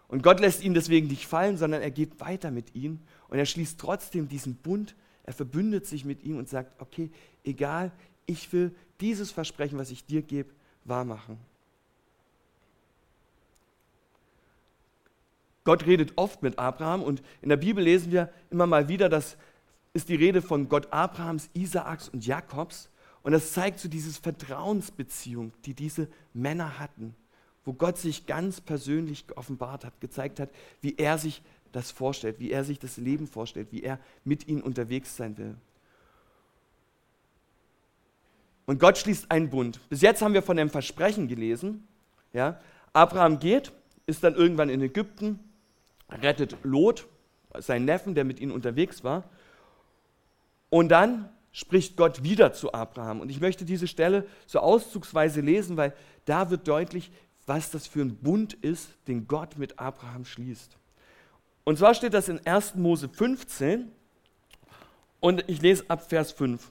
Und 0.08 0.22
Gott 0.22 0.40
lässt 0.40 0.64
ihn 0.64 0.74
deswegen 0.74 1.06
nicht 1.06 1.26
fallen, 1.26 1.56
sondern 1.56 1.82
er 1.82 1.90
geht 1.90 2.20
weiter 2.20 2.50
mit 2.50 2.74
ihm 2.74 3.00
und 3.28 3.38
er 3.38 3.46
schließt 3.46 3.78
trotzdem 3.78 4.28
diesen 4.28 4.56
Bund, 4.56 4.96
er 5.22 5.32
verbündet 5.32 5.86
sich 5.86 6.04
mit 6.04 6.24
ihm 6.24 6.38
und 6.38 6.48
sagt, 6.48 6.80
okay, 6.80 7.10
egal, 7.44 7.92
ich 8.26 8.52
will 8.52 8.74
dieses 9.00 9.30
Versprechen, 9.30 9.78
was 9.78 9.90
ich 9.90 10.04
dir 10.04 10.22
gebe, 10.22 10.50
wahrmachen. 10.84 11.38
Gott 15.64 15.86
redet 15.86 16.12
oft 16.16 16.42
mit 16.42 16.58
Abraham 16.58 17.02
und 17.02 17.22
in 17.42 17.48
der 17.48 17.56
Bibel 17.56 17.84
lesen 17.84 18.12
wir 18.12 18.32
immer 18.50 18.66
mal 18.66 18.88
wieder, 18.88 19.08
das 19.08 19.36
ist 19.92 20.08
die 20.08 20.14
Rede 20.14 20.42
von 20.42 20.68
Gott 20.68 20.92
Abrahams, 20.92 21.50
Isaaks 21.52 22.08
und 22.08 22.26
Jakobs. 22.26 22.88
Und 23.22 23.32
das 23.32 23.52
zeigt 23.52 23.80
so 23.80 23.88
diese 23.88 24.18
Vertrauensbeziehung, 24.20 25.52
die 25.64 25.74
diese 25.74 26.08
Männer 26.32 26.78
hatten, 26.78 27.14
wo 27.64 27.74
Gott 27.74 27.98
sich 27.98 28.26
ganz 28.26 28.60
persönlich 28.60 29.26
geoffenbart 29.26 29.84
hat, 29.84 30.00
gezeigt 30.00 30.40
hat, 30.40 30.50
wie 30.80 30.96
er 30.96 31.18
sich 31.18 31.42
das 31.72 31.90
vorstellt, 31.90 32.40
wie 32.40 32.50
er 32.50 32.64
sich 32.64 32.78
das 32.78 32.96
Leben 32.96 33.26
vorstellt, 33.26 33.68
wie 33.72 33.82
er 33.82 33.98
mit 34.24 34.48
ihnen 34.48 34.62
unterwegs 34.62 35.16
sein 35.16 35.36
will. 35.36 35.54
Und 38.66 38.78
Gott 38.78 38.98
schließt 38.98 39.30
einen 39.30 39.50
Bund. 39.50 39.80
Bis 39.88 40.00
jetzt 40.00 40.22
haben 40.22 40.32
wir 40.32 40.42
von 40.42 40.56
dem 40.56 40.70
Versprechen 40.70 41.28
gelesen. 41.28 41.86
Ja? 42.32 42.60
Abraham 42.92 43.38
geht, 43.38 43.72
ist 44.06 44.24
dann 44.24 44.34
irgendwann 44.34 44.68
in 44.68 44.80
Ägypten, 44.80 45.40
rettet 46.10 46.56
Lot, 46.62 47.06
seinen 47.58 47.84
Neffen, 47.84 48.14
der 48.14 48.24
mit 48.24 48.40
ihnen 48.40 48.52
unterwegs 48.52 49.04
war. 49.04 49.24
Und 50.68 50.88
dann 50.88 51.28
spricht 51.52 51.96
Gott 51.96 52.22
wieder 52.22 52.52
zu 52.52 52.72
Abraham. 52.72 53.20
Und 53.20 53.30
ich 53.30 53.40
möchte 53.40 53.64
diese 53.64 53.88
Stelle 53.88 54.26
so 54.46 54.60
auszugsweise 54.60 55.40
lesen, 55.40 55.76
weil 55.76 55.92
da 56.24 56.50
wird 56.50 56.68
deutlich, 56.68 57.10
was 57.46 57.70
das 57.70 57.86
für 57.86 58.02
ein 58.02 58.16
Bund 58.16 58.54
ist, 58.54 58.90
den 59.08 59.26
Gott 59.26 59.58
mit 59.58 59.78
Abraham 59.78 60.24
schließt. 60.24 60.76
Und 61.64 61.78
zwar 61.78 61.94
steht 61.94 62.14
das 62.14 62.28
in 62.28 62.44
1. 62.46 62.76
Mose 62.76 63.08
15 63.08 63.90
und 65.18 65.44
ich 65.48 65.60
lese 65.60 65.84
ab 65.88 66.08
Vers 66.08 66.32
5. 66.32 66.70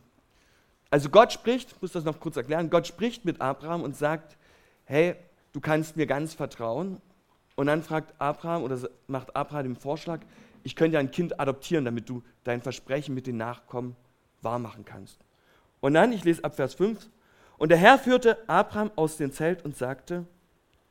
Also 0.89 1.09
Gott 1.09 1.31
spricht, 1.33 1.73
ich 1.73 1.81
muss 1.81 1.91
das 1.91 2.03
noch 2.03 2.19
kurz 2.19 2.37
erklären, 2.37 2.69
Gott 2.69 2.87
spricht 2.87 3.25
mit 3.25 3.41
Abraham 3.41 3.83
und 3.83 3.95
sagt, 3.95 4.37
hey, 4.85 5.15
du 5.51 5.59
kannst 5.59 5.97
mir 5.97 6.07
ganz 6.07 6.33
vertrauen 6.33 7.01
und 7.59 7.67
dann 7.67 7.83
fragt 7.83 8.13
Abraham 8.21 8.63
oder 8.63 8.79
macht 9.07 9.35
Abraham 9.35 9.63
den 9.65 9.75
Vorschlag, 9.75 10.21
ich 10.63 10.77
könnte 10.77 10.97
ein 10.97 11.11
Kind 11.11 11.41
adoptieren, 11.41 11.83
damit 11.83 12.07
du 12.07 12.23
dein 12.45 12.61
Versprechen 12.61 13.13
mit 13.13 13.27
den 13.27 13.35
Nachkommen 13.35 13.97
wahrmachen 14.41 14.85
kannst. 14.85 15.19
Und 15.81 15.93
dann, 15.93 16.13
ich 16.13 16.23
lese 16.23 16.41
ab 16.45 16.55
Vers 16.55 16.75
5, 16.75 17.09
und 17.57 17.67
der 17.67 17.77
Herr 17.77 17.99
führte 17.99 18.37
Abraham 18.47 18.91
aus 18.95 19.17
dem 19.17 19.33
Zelt 19.33 19.65
und 19.65 19.75
sagte, 19.75 20.25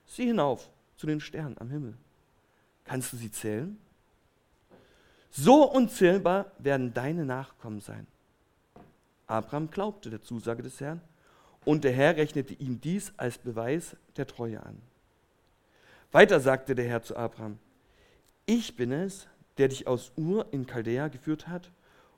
sieh 0.04 0.26
hinauf 0.26 0.70
zu 0.96 1.06
den 1.06 1.20
Sternen 1.20 1.56
am 1.58 1.70
Himmel. 1.70 1.96
Kannst 2.84 3.14
du 3.14 3.16
sie 3.16 3.30
zählen? 3.30 3.78
So 5.30 5.72
unzählbar 5.72 6.52
werden 6.58 6.92
deine 6.92 7.24
Nachkommen 7.24 7.80
sein. 7.80 8.06
Abraham 9.26 9.70
glaubte 9.70 10.10
der 10.10 10.20
Zusage 10.20 10.62
des 10.62 10.78
Herrn 10.82 11.00
und 11.64 11.84
der 11.84 11.92
Herr 11.92 12.16
rechnete 12.16 12.52
ihm 12.52 12.78
dies 12.78 13.14
als 13.16 13.38
Beweis 13.38 13.96
der 14.18 14.26
Treue 14.26 14.62
an. 14.62 14.82
Weiter 16.12 16.40
sagte 16.40 16.74
der 16.74 16.86
Herr 16.86 17.02
zu 17.02 17.16
Abraham, 17.16 17.58
ich 18.46 18.76
bin 18.76 18.92
es, 18.92 19.26
der 19.58 19.68
dich 19.68 19.86
aus 19.86 20.12
Ur 20.16 20.46
in 20.52 20.66
Chaldea 20.66 21.08
geführt 21.08 21.48
hat, 21.48 21.70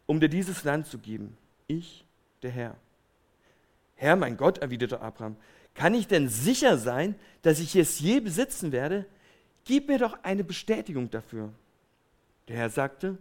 um 0.07 0.21
dir 0.21 0.29
dieses 0.29 0.63
Land 0.63 0.87
zu 0.87 0.99
geben. 0.99 1.37
Ich, 1.67 2.05
der 2.43 2.51
Herr. 2.51 2.77
Herr, 3.97 4.17
mein 4.17 4.37
Gott, 4.37 4.59
erwiderte 4.59 5.01
Abraham, 5.01 5.37
kann 5.75 5.95
ich 5.95 6.07
denn 6.07 6.29
sicher 6.29 6.79
sein, 6.79 7.15
dass 7.43 7.59
ich 7.61 7.75
es 7.77 8.01
je 8.01 8.21
besitzen 8.21 8.73
werde? 8.73 9.07
Gib 9.65 9.89
mir 9.89 9.99
doch 9.99 10.19
eine 10.23 10.45
Bestätigung 10.45 11.11
dafür. 11.11 11.53
Der 12.49 12.57
Herr 12.57 12.71
sagte, 12.71 13.19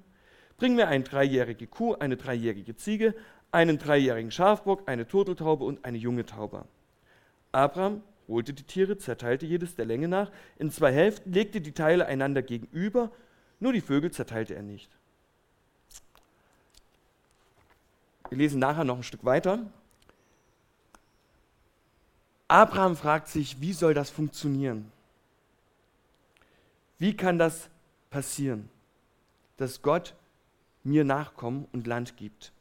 bring 0.57 0.75
mir 0.75 0.87
eine 0.87 1.03
dreijährige 1.03 1.67
Kuh, 1.67 1.95
eine 1.95 2.17
dreijährige 2.17 2.75
Ziege, 2.75 3.15
einen 3.51 3.77
dreijährigen 3.77 4.31
Schafbock, 4.31 4.87
eine 4.87 5.07
Turteltaube 5.07 5.63
und 5.63 5.83
eine 5.85 5.97
junge 5.97 6.25
Taube. 6.25 6.65
Abraham 7.51 8.03
holte 8.29 8.53
die 8.53 8.63
Tiere, 8.63 8.97
zerteilte 8.97 9.45
jedes 9.45 9.75
der 9.75 9.85
Länge 9.85 10.07
nach 10.07 10.31
in 10.57 10.71
zwei 10.71 10.93
Hälften, 10.93 11.33
legte 11.33 11.61
die 11.61 11.73
Teile 11.73 12.05
einander 12.05 12.41
gegenüber, 12.41 13.11
nur 13.59 13.73
die 13.73 13.81
Vögel 13.81 14.11
zerteilte 14.11 14.55
er 14.55 14.63
nicht. 14.63 14.89
Wir 18.29 18.37
lesen 18.37 18.59
nachher 18.59 18.83
noch 18.85 18.97
ein 18.97 19.03
Stück 19.03 19.25
weiter. 19.25 19.59
Abraham 22.47 22.95
fragt 22.95 23.27
sich, 23.27 23.59
wie 23.59 23.73
soll 23.73 23.93
das 23.93 24.09
funktionieren? 24.09 24.91
Wie 26.97 27.17
kann 27.17 27.37
das 27.37 27.69
passieren? 28.09 28.69
dass 29.59 29.81
Gott 29.81 30.15
mir 30.83 31.03
Nachkommen 31.03 31.67
und 31.73 31.85
Land 31.85 32.15
gibt. 32.15 32.53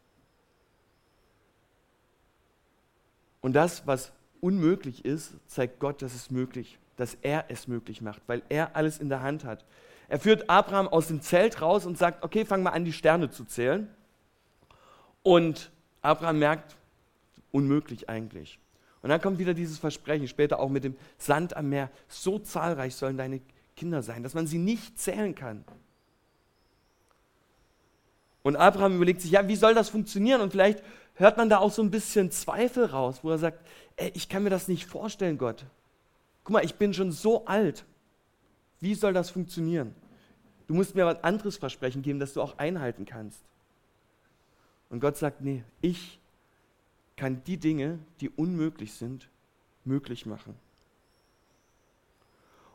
Und 3.40 3.52
das, 3.52 3.86
was 3.86 4.12
unmöglich 4.40 5.04
ist, 5.04 5.34
zeigt 5.46 5.80
Gott, 5.80 6.02
dass 6.02 6.14
es 6.14 6.30
möglich, 6.30 6.78
dass 6.96 7.16
er 7.22 7.46
es 7.48 7.68
möglich 7.68 8.00
macht, 8.00 8.22
weil 8.26 8.42
er 8.48 8.76
alles 8.76 8.98
in 8.98 9.08
der 9.08 9.22
Hand 9.22 9.44
hat. 9.44 9.64
Er 10.08 10.18
führt 10.18 10.48
Abraham 10.48 10.88
aus 10.88 11.08
dem 11.08 11.20
Zelt 11.20 11.60
raus 11.60 11.84
und 11.84 11.98
sagt, 11.98 12.24
okay, 12.24 12.44
fang 12.44 12.62
mal 12.62 12.70
an, 12.70 12.84
die 12.84 12.92
Sterne 12.92 13.30
zu 13.30 13.44
zählen. 13.44 13.88
Und 15.22 15.70
Abraham 16.00 16.38
merkt, 16.38 16.76
unmöglich 17.52 18.08
eigentlich. 18.08 18.58
Und 19.02 19.10
dann 19.10 19.20
kommt 19.20 19.38
wieder 19.38 19.54
dieses 19.54 19.78
Versprechen, 19.78 20.26
später 20.26 20.58
auch 20.58 20.70
mit 20.70 20.84
dem 20.84 20.96
Sand 21.18 21.56
am 21.56 21.68
Meer. 21.68 21.90
So 22.08 22.38
zahlreich 22.38 22.94
sollen 22.94 23.16
deine 23.16 23.40
Kinder 23.76 24.02
sein, 24.02 24.22
dass 24.22 24.34
man 24.34 24.46
sie 24.46 24.58
nicht 24.58 24.98
zählen 24.98 25.34
kann. 25.34 25.64
Und 28.42 28.56
Abraham 28.56 28.96
überlegt 28.96 29.20
sich, 29.20 29.30
ja, 29.30 29.46
wie 29.46 29.56
soll 29.56 29.74
das 29.74 29.90
funktionieren? 29.90 30.40
Und 30.40 30.52
vielleicht 30.52 30.82
hört 31.18 31.36
man 31.36 31.48
da 31.48 31.58
auch 31.58 31.72
so 31.72 31.82
ein 31.82 31.90
bisschen 31.90 32.30
Zweifel 32.30 32.86
raus, 32.86 33.20
wo 33.22 33.30
er 33.30 33.38
sagt, 33.38 33.60
ey, 33.96 34.10
ich 34.14 34.28
kann 34.28 34.44
mir 34.44 34.50
das 34.50 34.68
nicht 34.68 34.86
vorstellen, 34.86 35.36
Gott. 35.36 35.64
Guck 36.44 36.54
mal, 36.54 36.64
ich 36.64 36.76
bin 36.76 36.94
schon 36.94 37.12
so 37.12 37.44
alt. 37.46 37.84
Wie 38.80 38.94
soll 38.94 39.12
das 39.12 39.30
funktionieren? 39.30 39.94
Du 40.68 40.74
musst 40.74 40.94
mir 40.94 41.06
was 41.06 41.22
anderes 41.24 41.56
Versprechen 41.56 42.02
geben, 42.02 42.20
das 42.20 42.34
du 42.34 42.42
auch 42.42 42.58
einhalten 42.58 43.04
kannst. 43.04 43.40
Und 44.90 45.00
Gott 45.00 45.16
sagt, 45.16 45.40
nee, 45.40 45.64
ich 45.80 46.20
kann 47.16 47.42
die 47.44 47.56
Dinge, 47.56 47.98
die 48.20 48.30
unmöglich 48.30 48.94
sind, 48.94 49.28
möglich 49.84 50.24
machen. 50.24 50.54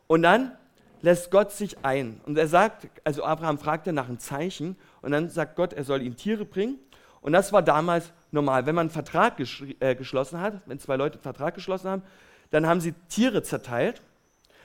Und 0.06 0.22
dann 0.22 0.56
lässt 1.00 1.30
Gott 1.30 1.50
sich 1.50 1.82
ein. 1.82 2.20
Und 2.26 2.36
er 2.36 2.48
sagt, 2.48 2.88
also 3.04 3.24
Abraham 3.24 3.58
fragt 3.58 3.86
nach 3.86 4.08
einem 4.08 4.18
Zeichen 4.18 4.76
und 5.00 5.12
dann 5.12 5.30
sagt 5.30 5.56
Gott, 5.56 5.72
er 5.72 5.84
soll 5.84 6.02
ihm 6.02 6.16
Tiere 6.16 6.44
bringen. 6.44 6.78
Und 7.20 7.32
das 7.32 7.52
war 7.52 7.62
damals 7.62 8.12
normal. 8.34 8.66
Wenn 8.66 8.74
man 8.74 8.84
einen 8.84 8.90
Vertrag 8.90 9.40
äh, 9.80 9.94
geschlossen 9.94 10.40
hat, 10.40 10.60
wenn 10.66 10.78
zwei 10.78 10.96
Leute 10.96 11.14
einen 11.14 11.22
Vertrag 11.22 11.54
geschlossen 11.54 11.88
haben, 11.88 12.02
dann 12.50 12.66
haben 12.66 12.80
sie 12.80 12.92
Tiere 13.08 13.42
zerteilt, 13.42 14.02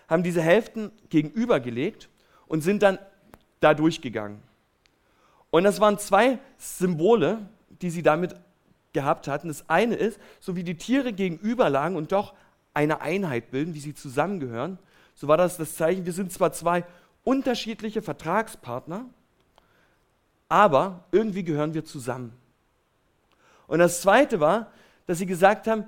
haben 0.07 0.23
diese 0.23 0.41
Hälften 0.41 0.91
gegenübergelegt 1.09 2.09
und 2.47 2.61
sind 2.61 2.83
dann 2.83 2.99
da 3.61 3.73
durchgegangen. 3.73 4.41
Und 5.51 5.63
das 5.63 5.79
waren 5.79 5.97
zwei 5.97 6.39
Symbole, 6.57 7.47
die 7.81 7.89
sie 7.89 8.03
damit 8.03 8.35
gehabt 8.93 9.27
hatten. 9.27 9.47
Das 9.47 9.69
eine 9.69 9.95
ist, 9.95 10.19
so 10.39 10.55
wie 10.55 10.63
die 10.63 10.77
Tiere 10.77 11.13
gegenüber 11.13 11.69
lagen 11.69 11.95
und 11.95 12.11
doch 12.11 12.33
eine 12.73 13.01
Einheit 13.01 13.51
bilden, 13.51 13.73
wie 13.73 13.79
sie 13.79 13.93
zusammengehören, 13.93 14.77
so 15.15 15.27
war 15.27 15.37
das 15.37 15.57
das 15.57 15.75
Zeichen, 15.75 16.05
wir 16.05 16.13
sind 16.13 16.31
zwar 16.31 16.53
zwei 16.53 16.85
unterschiedliche 17.23 18.01
Vertragspartner, 18.01 19.05
aber 20.47 21.03
irgendwie 21.11 21.43
gehören 21.43 21.73
wir 21.73 21.83
zusammen. 21.83 22.33
Und 23.69 23.77
das 23.79 24.01
Zweite 24.01 24.39
war, 24.39 24.71
dass 25.05 25.19
sie 25.19 25.27
gesagt 25.27 25.67
haben, 25.67 25.85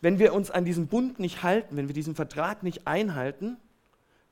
wenn 0.00 0.20
wir 0.20 0.32
uns 0.34 0.50
an 0.50 0.64
diesen 0.64 0.86
Bund 0.86 1.18
nicht 1.18 1.42
halten, 1.42 1.76
wenn 1.76 1.88
wir 1.88 1.94
diesen 1.94 2.14
Vertrag 2.14 2.62
nicht 2.62 2.86
einhalten, 2.86 3.56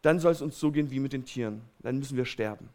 dann 0.03 0.21
soll 0.21 0.33
es 0.33 0.41
uns 0.41 0.59
so 0.59 0.71
gehen 0.71 0.91
wie 0.91 1.01
mit 1.01 1.13
den 1.13 1.25
Tieren. 1.25 1.63
Dann 1.81 1.99
müssen 1.99 2.17
wir 2.17 2.25
sterben. 2.25 2.69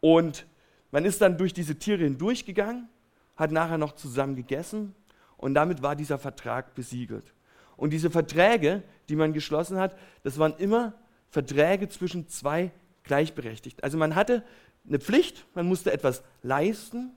Und 0.00 0.46
man 0.90 1.04
ist 1.04 1.20
dann 1.20 1.36
durch 1.36 1.52
diese 1.52 1.76
Tiere 1.76 2.04
hindurchgegangen, 2.04 2.88
hat 3.36 3.52
nachher 3.52 3.76
noch 3.76 3.92
zusammen 3.92 4.34
gegessen 4.34 4.94
und 5.36 5.52
damit 5.52 5.82
war 5.82 5.94
dieser 5.94 6.18
Vertrag 6.18 6.74
besiegelt. 6.74 7.34
Und 7.76 7.90
diese 7.90 8.10
Verträge, 8.10 8.82
die 9.10 9.16
man 9.16 9.34
geschlossen 9.34 9.78
hat, 9.78 9.94
das 10.22 10.38
waren 10.38 10.54
immer 10.56 10.94
Verträge 11.28 11.90
zwischen 11.90 12.28
zwei 12.28 12.70
Gleichberechtigten. 13.02 13.84
Also 13.84 13.98
man 13.98 14.14
hatte 14.14 14.42
eine 14.88 15.00
Pflicht, 15.00 15.44
man 15.54 15.66
musste 15.66 15.92
etwas 15.92 16.22
leisten 16.42 17.10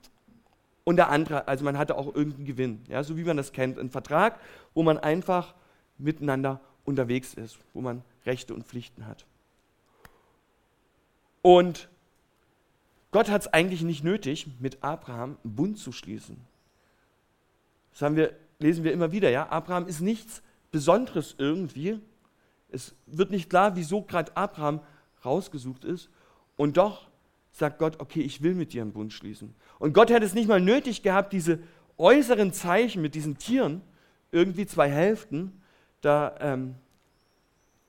und 0.84 0.96
der 0.96 1.10
andere, 1.10 1.46
also 1.46 1.64
man 1.64 1.78
hatte 1.78 1.96
auch 1.96 2.14
irgendeinen 2.14 2.46
Gewinn, 2.46 2.82
ja, 2.88 3.02
so 3.02 3.16
wie 3.16 3.24
man 3.24 3.36
das 3.36 3.52
kennt. 3.52 3.78
Ein 3.78 3.90
Vertrag, 3.90 4.40
wo 4.74 4.82
man 4.82 4.98
einfach 4.98 5.54
miteinander 5.98 6.60
unterwegs 6.84 7.34
ist, 7.34 7.58
wo 7.74 7.80
man 7.80 8.02
Rechte 8.26 8.54
und 8.54 8.66
Pflichten 8.66 9.06
hat. 9.06 9.26
Und 11.42 11.88
Gott 13.12 13.28
hat 13.28 13.42
es 13.42 13.48
eigentlich 13.48 13.82
nicht 13.82 14.04
nötig, 14.04 14.46
mit 14.60 14.82
Abraham 14.82 15.38
einen 15.42 15.56
Bund 15.56 15.78
zu 15.78 15.92
schließen. 15.92 16.36
Das 17.98 18.14
wir, 18.14 18.36
lesen 18.58 18.84
wir 18.84 18.92
immer 18.92 19.12
wieder. 19.12 19.30
Ja? 19.30 19.48
Abraham 19.48 19.86
ist 19.86 20.00
nichts 20.00 20.42
Besonderes 20.70 21.34
irgendwie. 21.38 21.98
Es 22.70 22.94
wird 23.06 23.30
nicht 23.30 23.50
klar, 23.50 23.74
wieso 23.74 24.02
gerade 24.02 24.36
Abraham 24.36 24.80
rausgesucht 25.24 25.84
ist. 25.84 26.08
Und 26.56 26.76
doch 26.76 27.09
sagt 27.60 27.78
Gott, 27.78 28.00
okay, 28.00 28.20
ich 28.22 28.42
will 28.42 28.54
mit 28.54 28.72
dir 28.72 28.82
einen 28.82 28.92
Bund 28.92 29.12
schließen. 29.12 29.54
Und 29.78 29.92
Gott 29.92 30.10
hätte 30.10 30.26
es 30.26 30.34
nicht 30.34 30.48
mal 30.48 30.60
nötig 30.60 31.02
gehabt, 31.02 31.32
diese 31.32 31.60
äußeren 31.98 32.52
Zeichen 32.52 33.02
mit 33.02 33.14
diesen 33.14 33.38
Tieren, 33.38 33.82
irgendwie 34.32 34.66
zwei 34.66 34.90
Hälften, 34.90 35.52
da 36.00 36.34
ähm, 36.40 36.74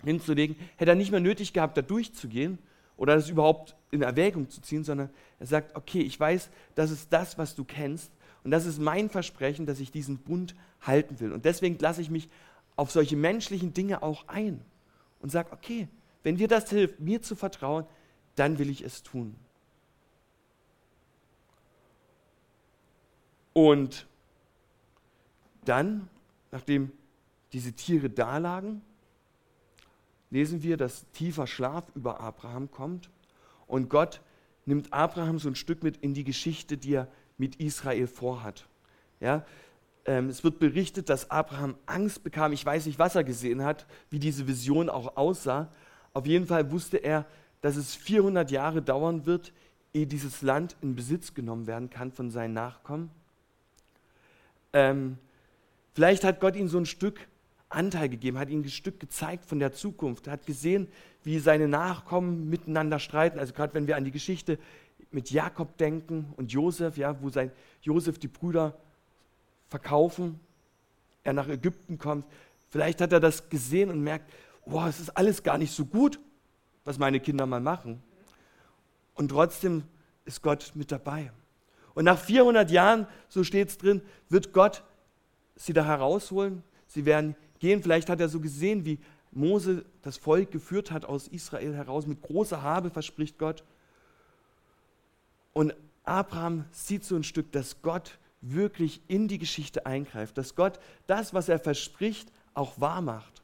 hinzulegen, 0.03 0.55
hätte 0.75 0.91
er 0.91 0.95
nicht 0.95 1.12
mehr 1.12 1.19
nötig 1.19 1.53
gehabt, 1.53 1.77
da 1.77 1.81
durchzugehen, 1.81 2.60
oder 2.97 3.15
das 3.15 3.29
überhaupt 3.29 3.75
in 3.89 4.03
Erwägung 4.03 4.49
zu 4.49 4.62
ziehen, 4.62 4.84
sondern 4.84 5.10
er 5.39 5.47
sagt, 5.47 5.75
okay, 5.75 6.01
ich 6.01 6.19
weiß, 6.19 6.49
das 6.75 6.91
ist 6.91 7.12
das, 7.12 7.38
was 7.39 7.55
du 7.55 7.63
kennst 7.63 8.12
und 8.43 8.51
das 8.51 8.65
ist 8.65 8.79
mein 8.79 9.10
Versprechen, 9.10 9.65
dass 9.65 9.79
ich 9.79 9.91
diesen 9.91 10.19
Bund 10.19 10.53
halten 10.81 11.19
will. 11.19 11.31
Und 11.31 11.45
deswegen 11.45 11.79
lasse 11.79 12.01
ich 12.01 12.12
mich 12.12 12.29
auf 12.75 12.91
solche 12.91 13.15
menschlichen 13.15 13.73
Dinge 13.73 14.03
auch 14.03 14.27
ein 14.27 14.62
und 15.19 15.31
sage, 15.31 15.51
okay, 15.51 15.88
wenn 16.23 16.36
dir 16.36 16.47
das 16.47 16.69
hilft, 16.69 16.99
mir 16.99 17.21
zu 17.21 17.36
vertrauen, 17.36 17.86
dann 18.36 18.60
will 18.60 18.69
ich 18.69 18.84
es 18.84 19.01
tun. 19.01 19.36
Und 23.54 24.08
dann, 25.66 26.08
nachdem 26.52 26.92
diese 27.54 27.74
Tiere 27.74 28.10
da 28.10 28.38
lagen, 28.38 28.82
lesen 30.30 30.64
wir, 30.64 30.78
dass 30.78 31.10
tiefer 31.12 31.48
Schlaf 31.48 31.86
über 31.96 32.20
Abraham 32.22 32.72
kommt 32.72 33.10
und 33.68 33.90
Gott 33.90 34.22
nimmt 34.66 34.94
Abraham 34.94 35.40
so 35.40 35.50
ein 35.50 35.56
Stück 35.56 35.84
mit 35.84 35.98
in 35.98 36.14
die 36.14 36.24
Geschichte, 36.24 36.78
die 36.78 36.94
er 36.94 37.08
mit 37.38 37.58
Israel 37.58 38.08
vorhat. 38.08 38.68
Ja, 39.20 39.46
ähm, 40.06 40.30
es 40.30 40.44
wird 40.44 40.60
berichtet, 40.60 41.10
dass 41.10 41.30
Abraham 41.30 41.76
Angst 41.86 42.24
bekam. 42.24 42.54
Ich 42.54 42.66
weiß 42.66 42.86
nicht, 42.86 42.98
was 42.98 43.16
er 43.16 43.24
gesehen 43.24 43.64
hat, 43.64 43.86
wie 44.10 44.20
diese 44.20 44.48
Vision 44.48 44.90
auch 44.90 45.18
aussah. 45.18 45.72
Auf 46.14 46.26
jeden 46.26 46.48
Fall 46.48 46.72
wusste 46.72 46.98
er, 46.98 47.26
dass 47.62 47.76
es 47.76 47.96
400 47.96 48.50
Jahre 48.50 48.82
dauern 48.82 49.26
wird, 49.26 49.54
ehe 49.94 50.08
dieses 50.08 50.42
Land 50.42 50.76
in 50.82 50.96
Besitz 50.96 51.34
genommen 51.34 51.68
werden 51.68 51.90
kann 51.90 52.12
von 52.12 52.32
seinen 52.32 52.54
Nachkommen. 52.54 53.12
Ähm, 54.73 55.17
vielleicht 55.93 56.23
hat 56.23 56.39
Gott 56.39 56.55
ihm 56.55 56.67
so 56.67 56.77
ein 56.77 56.86
Stück 56.86 57.27
Anteil 57.69 58.10
gegeben, 58.10 58.38
hat 58.38 58.49
ihm 58.49 58.62
ein 58.62 58.69
Stück 58.69 58.99
gezeigt 58.99 59.45
von 59.45 59.60
der 59.60 59.71
Zukunft, 59.71 60.27
hat 60.27 60.45
gesehen, 60.45 60.88
wie 61.23 61.39
seine 61.39 61.67
Nachkommen 61.67 62.49
miteinander 62.49 62.99
streiten. 62.99 63.39
Also 63.39 63.53
gerade 63.53 63.73
wenn 63.73 63.88
wir 63.88 63.95
an 63.95 64.03
die 64.03 64.12
Geschichte 64.12 64.60
mit 65.12 65.31
Jakob 65.31 65.77
denken 65.77 66.34
und 66.38 66.51
Josef, 66.51 66.97
ja, 66.97 67.21
wo 67.21 67.29
sein 67.29 67.51
Josef 67.81 68.19
die 68.19 68.27
Brüder 68.27 68.75
verkaufen, 69.67 70.39
er 71.23 71.34
nach 71.34 71.47
Ägypten 71.47 71.97
kommt. 71.97 72.25
Vielleicht 72.69 73.01
hat 73.01 73.13
er 73.13 73.19
das 73.19 73.49
gesehen 73.49 73.89
und 73.89 74.01
merkt, 74.01 74.31
wow, 74.65 74.88
es 74.88 74.99
ist 74.99 75.15
alles 75.15 75.43
gar 75.43 75.57
nicht 75.57 75.73
so 75.73 75.86
gut, 75.86 76.19
was 76.84 76.97
meine 76.97 77.19
Kinder 77.19 77.45
mal 77.45 77.60
machen. 77.60 78.01
Und 79.13 79.29
trotzdem 79.29 79.84
ist 80.25 80.41
Gott 80.41 80.71
mit 80.75 80.91
dabei. 80.91 81.31
Und 81.93 82.06
nach 82.06 82.17
400 82.17 82.71
Jahren, 82.71 83.08
so 83.27 83.43
steht 83.43 83.69
es 83.69 83.77
drin, 83.77 84.01
wird 84.30 84.54
Gott 84.54 84.84
sie 85.56 85.73
da 85.73 85.86
herausholen. 85.86 86.63
Sie 86.88 87.06
werden 87.06 87.36
gehen. 87.60 87.82
Vielleicht 87.82 88.10
hat 88.10 88.19
er 88.19 88.30
so 88.30 88.39
gesehen, 88.39 88.86
wie 88.86 88.99
Mose 89.32 89.86
das 90.01 90.17
Volk 90.17 90.51
geführt 90.51 90.91
hat 90.91 91.06
aus 91.06 91.27
Israel 91.27 91.75
heraus. 91.75 92.08
Mit 92.08 92.21
großer 92.21 92.62
Habe 92.62 92.89
verspricht 92.89 93.38
Gott. 93.38 93.63
Und 95.54 95.75
Abraham 96.04 96.65
sieht 96.71 97.04
so 97.04 97.15
ein 97.15 97.23
Stück, 97.23 97.51
dass 97.51 97.82
Gott 97.82 98.17
wirklich 98.41 99.01
in 99.08 99.27
die 99.27 99.38
Geschichte 99.38 99.86
eingreift, 99.86 100.38
dass 100.38 100.56
Gott 100.56 100.80
das, 101.08 101.34
was 101.34 101.47
er 101.47 101.60
verspricht, 101.60 102.32
auch 102.54 102.80
wahr 102.80 103.01
macht. 103.01 103.41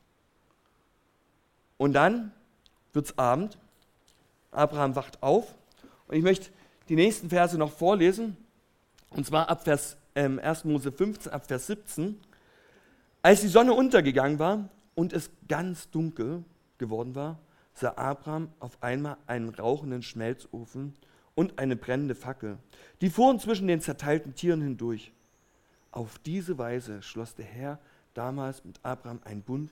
Und 1.78 1.94
dann 1.94 2.32
wird 2.94 3.06
es 3.06 3.18
Abend. 3.18 3.58
Abraham 4.52 4.96
wacht 4.96 5.22
auf. 5.22 5.56
Und 6.08 6.16
ich 6.16 6.24
möchte 6.24 6.50
die 6.90 6.96
nächsten 6.96 7.30
Verse 7.30 7.58
noch 7.58 7.72
vorlesen. 7.72 8.38
Und 9.10 9.26
zwar 9.26 9.50
ab 9.50 9.64
Vers 9.64 9.98
ähm, 10.16 10.40
1. 10.40 10.66
Mose 10.66 10.92
15, 10.92 11.32
ab 11.32 11.48
Vers 11.48 11.68
17. 11.68 12.20
Als 13.22 13.42
die 13.42 13.48
Sonne 13.48 13.74
untergegangen 13.74 14.40
war 14.40 14.70
und 14.96 15.14
es 15.14 15.30
ganz 15.48 15.90
dunkel 15.90 16.44
geworden 16.78 17.16
war, 17.16 17.40
sah 17.74 17.94
Abraham 17.96 18.50
auf 18.60 18.82
einmal 18.82 19.18
einen 19.28 19.50
rauchenden 19.50 20.02
Schmelzofen 20.02 20.94
und 21.36 21.60
eine 21.60 21.76
brennende 21.76 22.16
Fackel. 22.16 22.58
Die 23.02 23.10
fuhren 23.10 23.40
zwischen 23.40 23.68
den 23.68 23.82
zerteilten 23.82 24.34
Tieren 24.34 24.62
hindurch. 24.62 25.12
Auf 25.92 26.18
diese 26.20 26.58
Weise 26.58 27.02
schloss 27.02 27.36
der 27.36 27.46
Herr 27.46 27.80
damals 28.14 28.66
mit 28.66 28.80
Abraham 28.84 29.20
einen 29.24 29.44
Bund 29.44 29.72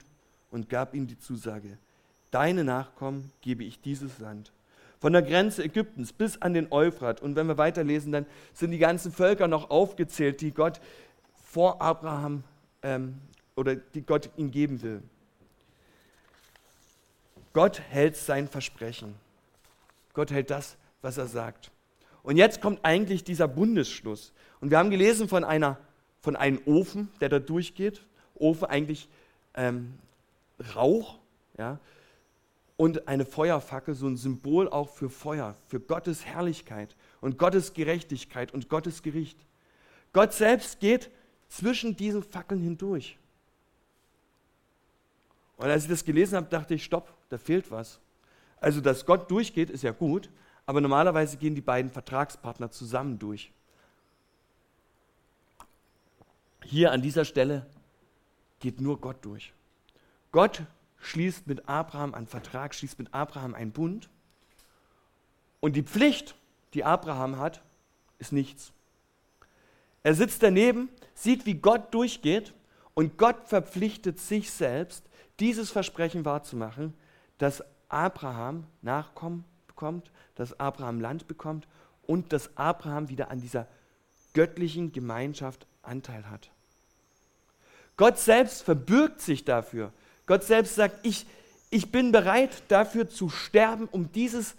und 0.50 0.68
gab 0.68 0.94
ihm 0.94 1.06
die 1.06 1.18
Zusage, 1.18 1.78
deine 2.30 2.62
Nachkommen 2.62 3.32
gebe 3.40 3.64
ich 3.64 3.80
dieses 3.80 4.18
Land, 4.20 4.52
von 4.98 5.12
der 5.12 5.22
Grenze 5.22 5.64
Ägyptens 5.64 6.12
bis 6.12 6.40
an 6.40 6.54
den 6.54 6.72
Euphrat. 6.72 7.20
Und 7.20 7.36
wenn 7.36 7.46
wir 7.46 7.58
weiterlesen, 7.58 8.12
dann 8.12 8.26
sind 8.52 8.70
die 8.70 8.78
ganzen 8.78 9.12
Völker 9.12 9.48
noch 9.48 9.70
aufgezählt, 9.70 10.40
die 10.40 10.52
Gott 10.52 10.80
vor 11.34 11.80
Abraham 11.80 12.44
ähm, 12.82 13.18
oder 13.54 13.76
die 13.76 14.02
Gott 14.02 14.30
ihm 14.36 14.50
geben 14.50 14.82
will. 14.82 15.02
Gott 17.52 17.80
hält 17.80 18.16
sein 18.16 18.48
Versprechen. 18.48 19.14
Gott 20.12 20.30
hält 20.30 20.50
das, 20.50 20.76
was 21.02 21.18
er 21.18 21.26
sagt. 21.26 21.70
Und 22.22 22.36
jetzt 22.36 22.60
kommt 22.60 22.80
eigentlich 22.82 23.24
dieser 23.24 23.48
Bundesschluss. 23.48 24.32
Und 24.60 24.70
wir 24.70 24.78
haben 24.78 24.90
gelesen 24.90 25.28
von, 25.28 25.44
einer, 25.44 25.78
von 26.20 26.36
einem 26.36 26.60
Ofen, 26.66 27.08
der 27.20 27.28
da 27.28 27.38
durchgeht. 27.38 28.02
Ofen 28.34 28.66
eigentlich 28.66 29.08
ähm, 29.54 29.94
Rauch, 30.74 31.18
ja, 31.56 31.78
und 32.76 33.08
eine 33.08 33.24
Feuerfackel, 33.24 33.94
so 33.94 34.06
ein 34.06 34.16
Symbol 34.16 34.68
auch 34.68 34.90
für 34.90 35.08
Feuer, 35.08 35.56
für 35.66 35.80
Gottes 35.80 36.24
Herrlichkeit 36.24 36.94
und 37.20 37.38
Gottes 37.38 37.72
Gerechtigkeit 37.72 38.52
und 38.52 38.68
Gottes 38.68 39.02
Gericht. 39.02 39.38
Gott 40.12 40.32
selbst 40.32 40.80
geht 40.80 41.10
zwischen 41.48 41.96
diesen 41.96 42.22
Fackeln 42.22 42.60
hindurch. 42.60 43.18
Und 45.56 45.66
als 45.66 45.84
ich 45.84 45.88
das 45.88 46.04
gelesen 46.04 46.36
habe, 46.36 46.48
dachte 46.48 46.74
ich, 46.74 46.84
stopp, 46.84 47.14
da 47.30 47.38
fehlt 47.38 47.70
was. 47.70 47.98
Also, 48.60 48.80
dass 48.80 49.06
Gott 49.06 49.30
durchgeht, 49.30 49.70
ist 49.70 49.82
ja 49.82 49.92
gut, 49.92 50.30
aber 50.66 50.80
normalerweise 50.80 51.36
gehen 51.36 51.54
die 51.54 51.60
beiden 51.60 51.90
Vertragspartner 51.90 52.70
zusammen 52.70 53.18
durch. 53.18 53.52
Hier 56.62 56.92
an 56.92 57.00
dieser 57.00 57.24
Stelle 57.24 57.66
geht 58.58 58.80
nur 58.80 59.00
Gott 59.00 59.24
durch. 59.24 59.52
Gott 60.32 60.62
schließt 61.06 61.46
mit 61.46 61.68
Abraham 61.68 62.14
einen 62.14 62.26
Vertrag, 62.26 62.74
schließt 62.74 62.98
mit 62.98 63.14
Abraham 63.14 63.54
einen 63.54 63.72
Bund. 63.72 64.08
Und 65.60 65.76
die 65.76 65.82
Pflicht, 65.82 66.34
die 66.74 66.84
Abraham 66.84 67.38
hat, 67.38 67.62
ist 68.18 68.32
nichts. 68.32 68.72
Er 70.02 70.14
sitzt 70.14 70.42
daneben, 70.42 70.88
sieht, 71.14 71.46
wie 71.46 71.54
Gott 71.54 71.94
durchgeht 71.94 72.54
und 72.94 73.18
Gott 73.18 73.48
verpflichtet 73.48 74.18
sich 74.18 74.50
selbst, 74.50 75.04
dieses 75.40 75.70
Versprechen 75.70 76.24
wahrzumachen, 76.24 76.94
dass 77.38 77.62
Abraham 77.88 78.64
Nachkommen 78.82 79.44
bekommt, 79.66 80.10
dass 80.34 80.58
Abraham 80.58 81.00
Land 81.00 81.28
bekommt 81.28 81.68
und 82.02 82.32
dass 82.32 82.56
Abraham 82.56 83.08
wieder 83.08 83.30
an 83.30 83.40
dieser 83.40 83.68
göttlichen 84.32 84.92
Gemeinschaft 84.92 85.66
Anteil 85.82 86.28
hat. 86.30 86.50
Gott 87.96 88.18
selbst 88.18 88.62
verbürgt 88.62 89.20
sich 89.20 89.44
dafür. 89.44 89.92
Gott 90.26 90.44
selbst 90.44 90.74
sagt, 90.74 91.06
ich, 91.06 91.26
ich 91.70 91.90
bin 91.92 92.12
bereit 92.12 92.62
dafür 92.68 93.08
zu 93.08 93.28
sterben, 93.28 93.88
um 93.90 94.12
dieses 94.12 94.54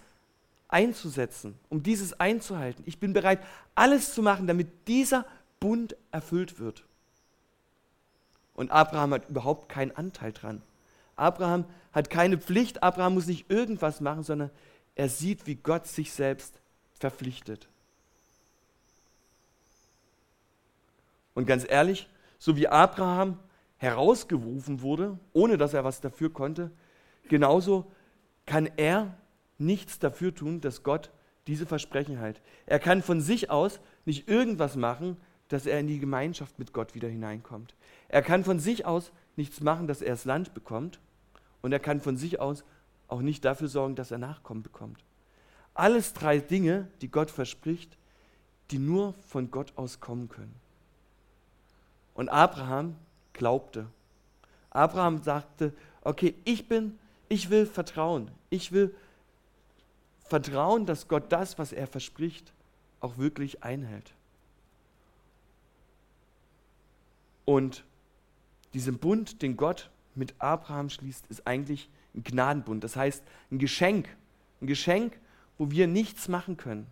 einzusetzen, 0.68 1.58
um 1.68 1.82
dieses 1.82 2.18
einzuhalten. 2.18 2.82
Ich 2.86 2.98
bin 2.98 3.12
bereit, 3.12 3.40
alles 3.74 4.14
zu 4.14 4.22
machen, 4.22 4.46
damit 4.46 4.88
dieser 4.88 5.24
Bund 5.60 5.96
erfüllt 6.10 6.58
wird. 6.58 6.84
Und 8.54 8.70
Abraham 8.70 9.14
hat 9.14 9.28
überhaupt 9.28 9.68
keinen 9.68 9.92
Anteil 9.92 10.32
dran. 10.32 10.62
Abraham 11.16 11.64
hat 11.92 12.10
keine 12.10 12.38
Pflicht, 12.38 12.82
Abraham 12.82 13.14
muss 13.14 13.26
nicht 13.26 13.50
irgendwas 13.50 14.00
machen, 14.00 14.22
sondern 14.22 14.50
er 14.94 15.08
sieht, 15.08 15.46
wie 15.46 15.54
Gott 15.54 15.86
sich 15.86 16.12
selbst 16.12 16.60
verpflichtet. 16.98 17.68
Und 21.34 21.46
ganz 21.46 21.64
ehrlich, 21.68 22.08
so 22.38 22.56
wie 22.56 22.68
Abraham 22.68 23.38
herausgerufen 23.78 24.82
wurde, 24.82 25.18
ohne 25.32 25.56
dass 25.56 25.74
er 25.74 25.84
was 25.84 26.00
dafür 26.00 26.32
konnte, 26.32 26.70
genauso 27.28 27.90
kann 28.46 28.68
er 28.76 29.16
nichts 29.58 29.98
dafür 29.98 30.34
tun, 30.34 30.60
dass 30.60 30.82
Gott 30.82 31.10
diese 31.46 31.66
Versprechen 31.66 32.18
hält. 32.18 32.40
Er 32.66 32.78
kann 32.78 33.02
von 33.02 33.20
sich 33.20 33.50
aus 33.50 33.80
nicht 34.04 34.28
irgendwas 34.28 34.76
machen, 34.76 35.16
dass 35.48 35.66
er 35.66 35.80
in 35.80 35.86
die 35.86 35.98
Gemeinschaft 35.98 36.58
mit 36.58 36.72
Gott 36.72 36.94
wieder 36.94 37.08
hineinkommt. 37.08 37.74
Er 38.08 38.22
kann 38.22 38.44
von 38.44 38.60
sich 38.60 38.84
aus 38.84 39.12
nichts 39.36 39.60
machen, 39.60 39.86
dass 39.86 40.02
er 40.02 40.10
das 40.10 40.24
Land 40.24 40.54
bekommt. 40.54 41.00
Und 41.62 41.72
er 41.72 41.80
kann 41.80 42.00
von 42.00 42.16
sich 42.16 42.38
aus 42.40 42.64
auch 43.08 43.22
nicht 43.22 43.44
dafür 43.44 43.68
sorgen, 43.68 43.94
dass 43.94 44.10
er 44.10 44.18
Nachkommen 44.18 44.62
bekommt. 44.62 45.02
Alles 45.74 46.12
drei 46.12 46.38
Dinge, 46.38 46.88
die 47.00 47.10
Gott 47.10 47.30
verspricht, 47.30 47.96
die 48.70 48.78
nur 48.78 49.14
von 49.28 49.50
Gott 49.50 49.72
aus 49.76 50.00
kommen 50.00 50.28
können. 50.28 50.54
Und 52.14 52.28
Abraham 52.28 52.96
glaubte. 53.38 53.86
Abraham 54.70 55.22
sagte, 55.22 55.72
okay, 56.02 56.34
ich 56.44 56.68
bin, 56.68 56.98
ich 57.28 57.48
will 57.48 57.64
vertrauen. 57.64 58.30
Ich 58.50 58.72
will 58.72 58.94
vertrauen, 60.26 60.84
dass 60.84 61.08
Gott 61.08 61.32
das, 61.32 61.58
was 61.58 61.72
er 61.72 61.86
verspricht, 61.86 62.52
auch 63.00 63.16
wirklich 63.16 63.62
einhält. 63.62 64.12
Und 67.46 67.84
diesen 68.74 68.98
Bund, 68.98 69.40
den 69.40 69.56
Gott 69.56 69.90
mit 70.14 70.34
Abraham 70.38 70.90
schließt, 70.90 71.26
ist 71.28 71.46
eigentlich 71.46 71.88
ein 72.14 72.24
Gnadenbund. 72.24 72.84
Das 72.84 72.96
heißt, 72.96 73.22
ein 73.50 73.58
Geschenk. 73.58 74.14
Ein 74.60 74.66
Geschenk, 74.66 75.18
wo 75.56 75.70
wir 75.70 75.86
nichts 75.86 76.28
machen 76.28 76.58
können. 76.58 76.86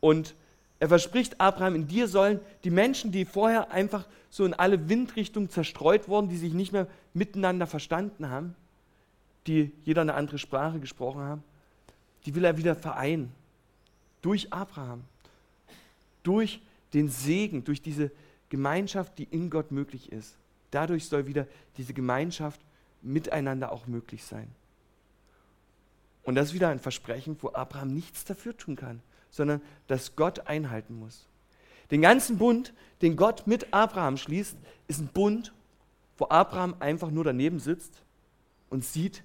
Und 0.00 0.34
er 0.80 0.88
verspricht 0.88 1.40
Abraham, 1.40 1.74
in 1.74 1.88
dir 1.88 2.06
sollen 2.06 2.40
die 2.62 2.70
Menschen, 2.70 3.10
die 3.10 3.24
vorher 3.24 3.70
einfach 3.70 4.06
so 4.30 4.44
in 4.44 4.54
alle 4.54 4.88
Windrichtungen 4.88 5.50
zerstreut 5.50 6.08
wurden, 6.08 6.28
die 6.28 6.36
sich 6.36 6.52
nicht 6.52 6.72
mehr 6.72 6.86
miteinander 7.14 7.66
verstanden 7.66 8.28
haben, 8.28 8.54
die 9.46 9.72
jeder 9.84 10.02
eine 10.02 10.14
andere 10.14 10.38
Sprache 10.38 10.78
gesprochen 10.78 11.22
haben, 11.22 11.42
die 12.26 12.34
will 12.34 12.44
er 12.44 12.58
wieder 12.58 12.76
vereinen. 12.76 13.32
Durch 14.22 14.52
Abraham. 14.52 15.04
Durch 16.22 16.60
den 16.94 17.08
Segen, 17.08 17.64
durch 17.64 17.82
diese 17.82 18.10
Gemeinschaft, 18.48 19.18
die 19.18 19.24
in 19.24 19.50
Gott 19.50 19.72
möglich 19.72 20.12
ist. 20.12 20.36
Dadurch 20.70 21.06
soll 21.06 21.26
wieder 21.26 21.46
diese 21.76 21.92
Gemeinschaft 21.92 22.60
miteinander 23.02 23.72
auch 23.72 23.86
möglich 23.86 24.24
sein. 24.24 24.48
Und 26.22 26.34
das 26.34 26.48
ist 26.48 26.54
wieder 26.54 26.68
ein 26.68 26.78
Versprechen, 26.78 27.36
wo 27.40 27.52
Abraham 27.52 27.94
nichts 27.94 28.24
dafür 28.24 28.56
tun 28.56 28.76
kann 28.76 29.00
sondern 29.30 29.60
dass 29.86 30.16
Gott 30.16 30.46
einhalten 30.46 30.98
muss. 30.98 31.26
Den 31.90 32.02
ganzen 32.02 32.38
Bund, 32.38 32.72
den 33.02 33.16
Gott 33.16 33.46
mit 33.46 33.72
Abraham 33.72 34.16
schließt, 34.16 34.56
ist 34.88 35.00
ein 35.00 35.08
Bund, 35.08 35.52
wo 36.16 36.26
Abraham 36.28 36.76
einfach 36.80 37.10
nur 37.10 37.24
daneben 37.24 37.60
sitzt 37.60 38.02
und 38.70 38.84
sieht, 38.84 39.22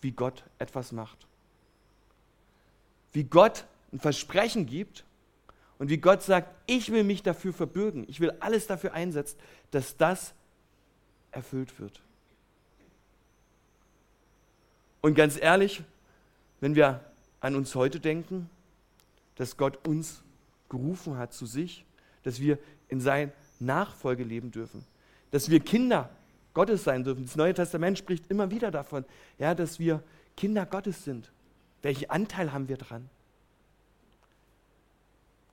wie 0.00 0.12
Gott 0.12 0.44
etwas 0.58 0.92
macht. 0.92 1.26
Wie 3.12 3.24
Gott 3.24 3.66
ein 3.92 3.98
Versprechen 3.98 4.66
gibt 4.66 5.04
und 5.78 5.90
wie 5.90 5.98
Gott 5.98 6.22
sagt, 6.22 6.54
ich 6.66 6.90
will 6.92 7.04
mich 7.04 7.22
dafür 7.22 7.52
verbürgen, 7.52 8.04
ich 8.08 8.20
will 8.20 8.32
alles 8.40 8.66
dafür 8.66 8.92
einsetzen, 8.92 9.38
dass 9.70 9.96
das 9.96 10.34
erfüllt 11.30 11.78
wird. 11.78 12.00
Und 15.00 15.14
ganz 15.14 15.40
ehrlich, 15.40 15.82
wenn 16.60 16.74
wir 16.74 17.04
an 17.40 17.54
uns 17.54 17.74
heute 17.74 18.00
denken, 18.00 18.50
dass 19.38 19.56
Gott 19.56 19.86
uns 19.86 20.22
gerufen 20.68 21.16
hat 21.16 21.32
zu 21.32 21.46
sich, 21.46 21.86
dass 22.24 22.40
wir 22.40 22.58
in 22.88 23.00
sein 23.00 23.32
Nachfolge 23.60 24.24
leben 24.24 24.50
dürfen, 24.50 24.84
dass 25.30 25.48
wir 25.48 25.60
Kinder 25.60 26.10
Gottes 26.52 26.84
sein 26.84 27.04
dürfen. 27.04 27.24
Das 27.24 27.36
Neue 27.36 27.54
Testament 27.54 27.96
spricht 27.98 28.30
immer 28.30 28.50
wieder 28.50 28.70
davon, 28.70 29.04
ja, 29.38 29.54
dass 29.54 29.78
wir 29.78 30.02
Kinder 30.36 30.66
Gottes 30.66 31.04
sind. 31.04 31.30
Welchen 31.82 32.10
Anteil 32.10 32.52
haben 32.52 32.68
wir 32.68 32.76
dran? 32.76 33.08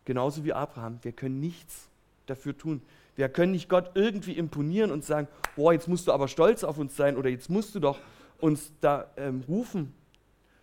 Genauso 0.03 0.43
wie 0.43 0.53
Abraham. 0.53 0.99
Wir 1.03 1.11
können 1.11 1.39
nichts 1.39 1.87
dafür 2.25 2.57
tun. 2.57 2.81
Wir 3.15 3.29
können 3.29 3.51
nicht 3.51 3.69
Gott 3.69 3.91
irgendwie 3.93 4.33
imponieren 4.33 4.91
und 4.91 5.05
sagen, 5.05 5.27
boah, 5.55 5.73
jetzt 5.73 5.87
musst 5.87 6.07
du 6.07 6.11
aber 6.11 6.27
stolz 6.27 6.63
auf 6.63 6.79
uns 6.79 6.95
sein 6.95 7.17
oder 7.17 7.29
jetzt 7.29 7.49
musst 7.49 7.75
du 7.75 7.79
doch 7.79 7.99
uns 8.39 8.71
da 8.81 9.09
ähm, 9.15 9.43
rufen, 9.47 9.93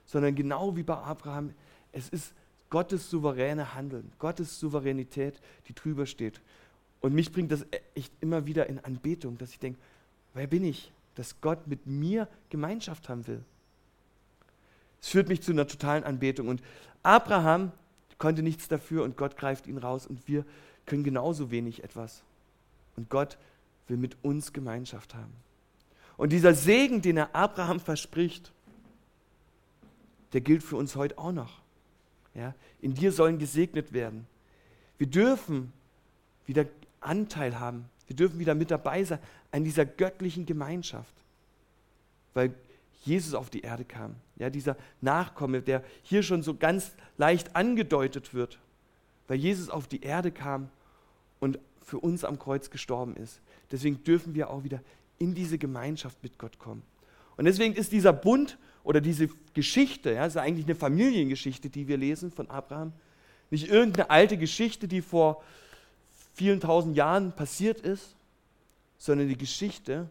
sondern 0.07 0.35
genau 0.35 0.77
wie 0.77 0.83
bei 0.83 0.97
Abraham, 0.97 1.55
es 1.93 2.09
ist 2.09 2.35
Gottes 2.73 3.11
souveräne 3.11 3.75
Handeln, 3.75 4.11
Gottes 4.19 4.59
Souveränität, 4.59 5.39
die 5.69 5.75
drüber 5.75 6.07
steht. 6.07 6.41
Und 7.03 7.13
mich 7.13 7.31
bringt 7.31 7.53
das 7.53 7.67
echt 7.95 8.11
immer 8.23 8.47
wieder 8.47 8.67
in 8.67 8.83
Anbetung, 8.83 9.37
dass 9.37 9.51
ich 9.51 9.59
denke, 9.59 9.79
wer 10.33 10.47
bin 10.47 10.65
ich, 10.65 10.91
dass 11.15 11.39
Gott 11.43 11.67
mit 11.67 11.87
mir 11.87 12.29
Gemeinschaft 12.49 13.11
haben 13.11 13.27
will. 13.27 13.45
Es 15.03 15.09
führt 15.09 15.29
mich 15.29 15.43
zu 15.43 15.53
einer 15.53 15.67
totalen 15.67 16.03
Anbetung. 16.03 16.49
Und 16.49 16.63
Abraham 17.03 17.73
konnte 18.17 18.43
nichts 18.43 18.69
dafür 18.69 19.05
und 19.05 19.19
Gott 19.19 19.37
greift 19.37 19.67
ihn 19.67 19.77
raus 19.77 20.07
und 20.07 20.27
wir 20.27 20.47
können 20.87 21.05
genauso 21.05 21.51
wenig 21.51 21.85
etwas. 21.85 22.23
Und 22.97 23.11
Gott 23.11 23.37
will 23.87 23.99
mit 23.99 24.17
uns 24.23 24.55
Gemeinschaft 24.55 25.15
haben. 25.15 25.35
Und 26.17 26.33
dieser 26.33 26.55
Segen, 26.55 27.03
den 27.03 27.19
er 27.19 27.35
Abraham 27.37 27.81
verspricht, 27.81 28.51
der 30.33 30.41
gilt 30.41 30.63
für 30.63 30.77
uns 30.77 30.97
heute 30.97 31.19
auch 31.19 31.33
noch. 31.33 31.62
Ja, 32.35 32.55
in 32.81 32.95
dir 32.95 33.13
sollen 33.13 33.39
gesegnet 33.39 33.93
werden. 33.93 34.27
Wir 34.99 35.07
dürfen 35.07 35.73
wieder 36.47 36.67
Anteil 37.01 37.59
haben. 37.59 37.89
Wir 38.07 38.17
dürfen 38.17 38.39
wieder 38.39 38.55
mit 38.55 38.71
dabei 38.71 39.05
sein 39.05 39.19
an 39.51 39.65
dieser 39.65 39.85
göttlichen 39.85 40.47
Gemeinschaft. 40.47 41.15
Weil 42.35 42.55
Jesus 43.05 43.35
auf 43.35 43.51
die 43.51 43.61
Erde 43.61 43.85
kam. 43.85 44.15
Ja, 44.37 44.49
dieser 44.49 44.77
Nachkomme, 45.01 45.61
der 45.61 45.85
hier 46.03 46.23
schon 46.23 46.43
so 46.43 46.55
ganz 46.55 46.93
leicht 47.19 47.55
angedeutet 47.57 48.33
wird, 48.33 48.59
weil 49.29 49.39
Jesus 49.39 49.69
auf 49.69 49.87
die 49.87 50.03
Erde 50.03 50.31
kam 50.31 50.69
und 51.41 51.59
für 51.83 51.99
uns 51.99 52.25
am 52.25 52.39
Kreuz 52.39 52.71
gestorben 52.71 53.17
ist. 53.17 53.41
Deswegen 53.71 54.03
dürfen 54.05 54.35
wir 54.35 54.51
auch 54.51 54.65
wieder 54.65 54.81
in 55.19 55.35
diese 55.35 55.59
Gemeinschaft 55.59 56.23
mit 56.23 56.39
Gott 56.39 56.59
kommen. 56.59 56.83
Und 57.37 57.45
deswegen 57.45 57.75
ist 57.75 57.93
dieser 57.93 58.13
Bund 58.13 58.59
oder 58.85 59.01
diese 59.01 59.29
Geschichte, 59.55 60.13
ja, 60.13 60.27
ist 60.27 60.37
eigentlich 60.37 60.67
eine 60.67 60.75
Familiengeschichte, 60.75 61.71
die 61.71 61.89
wir 61.89 61.97
lesen 61.97 62.31
von 62.31 62.51
Abraham, 62.51 62.93
nicht 63.51 63.69
irgendeine 63.69 64.11
alte 64.11 64.39
Geschichte, 64.39 64.89
die 64.89 65.03
vor 65.03 65.43
vielen 66.35 66.61
tausend 66.61 66.97
Jahren 66.97 67.33
passiert 67.33 67.81
ist, 67.81 68.17
sondern 68.99 69.29
die 69.29 69.37
Geschichte, 69.37 70.09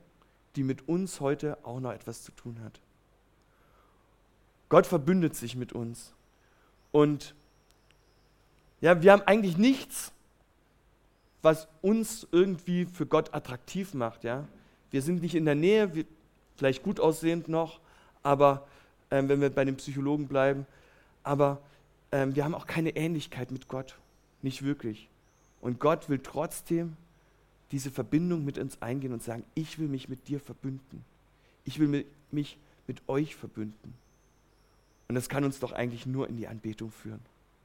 die 0.56 0.64
mit 0.64 0.88
uns 0.88 1.20
heute 1.20 1.58
auch 1.64 1.80
noch 1.80 1.92
etwas 1.92 2.24
zu 2.24 2.32
tun 2.34 2.60
hat. 2.64 2.80
Gott 4.70 4.86
verbündet 4.88 5.36
sich 5.36 5.58
mit 5.58 5.74
uns. 5.74 6.14
Und 6.94 7.36
ja, 8.80 9.02
wir 9.02 9.12
haben 9.12 9.24
eigentlich 9.24 9.58
nichts, 9.58 10.14
was 11.42 11.68
uns 11.82 12.26
irgendwie 12.32 12.86
für 12.86 13.06
Gott 13.06 13.34
attraktiv 13.34 13.94
macht. 13.94 14.24
Ja? 14.24 14.48
Wir 14.90 15.02
sind 15.02 15.22
nicht 15.22 15.36
in 15.36 15.44
der 15.44 15.56
Nähe, 15.56 15.92
vielleicht 16.56 16.84
gut 16.84 17.02
aussehend 17.02 17.50
noch, 17.50 17.81
aber 18.24 18.68
ähm, 19.10 19.30
wenn 19.30 19.42
wir 19.42 19.50
bei 19.50 19.66
den 19.66 19.78
Psychologen 19.78 20.28
bleiben, 20.28 20.66
aber 21.24 21.62
ähm, 22.12 22.36
wir 22.36 22.44
haben 22.44 22.56
auch 22.56 22.68
keine 22.68 22.96
Ähnlichkeit 22.96 23.52
mit 23.52 23.68
Gott, 23.68 23.96
nicht 24.42 24.64
wirklich. 24.64 25.08
Und 25.62 25.80
Gott 25.80 26.10
will 26.10 26.20
trotzdem 26.20 26.98
diese 27.72 27.92
Verbindung 27.92 28.44
mit 28.44 28.58
uns 28.58 28.82
eingehen 28.82 29.14
und 29.14 29.24
sagen, 29.24 29.44
ich 29.56 29.80
will 29.80 29.88
mich 29.88 30.10
mit 30.10 30.28
dir 30.28 30.40
verbünden. 30.40 31.06
Ich 31.64 31.80
will 31.80 32.06
mich 32.32 32.58
mit 32.88 33.02
euch 33.08 33.36
verbünden. 33.36 33.94
Und 35.08 35.16
das 35.16 35.30
kann 35.30 35.44
uns 35.44 35.60
doch 35.60 35.72
eigentlich 35.72 36.06
nur 36.06 36.28
in 36.28 36.38
die 36.38 36.48
Anbetung 36.48 36.92
führen. 36.92 37.22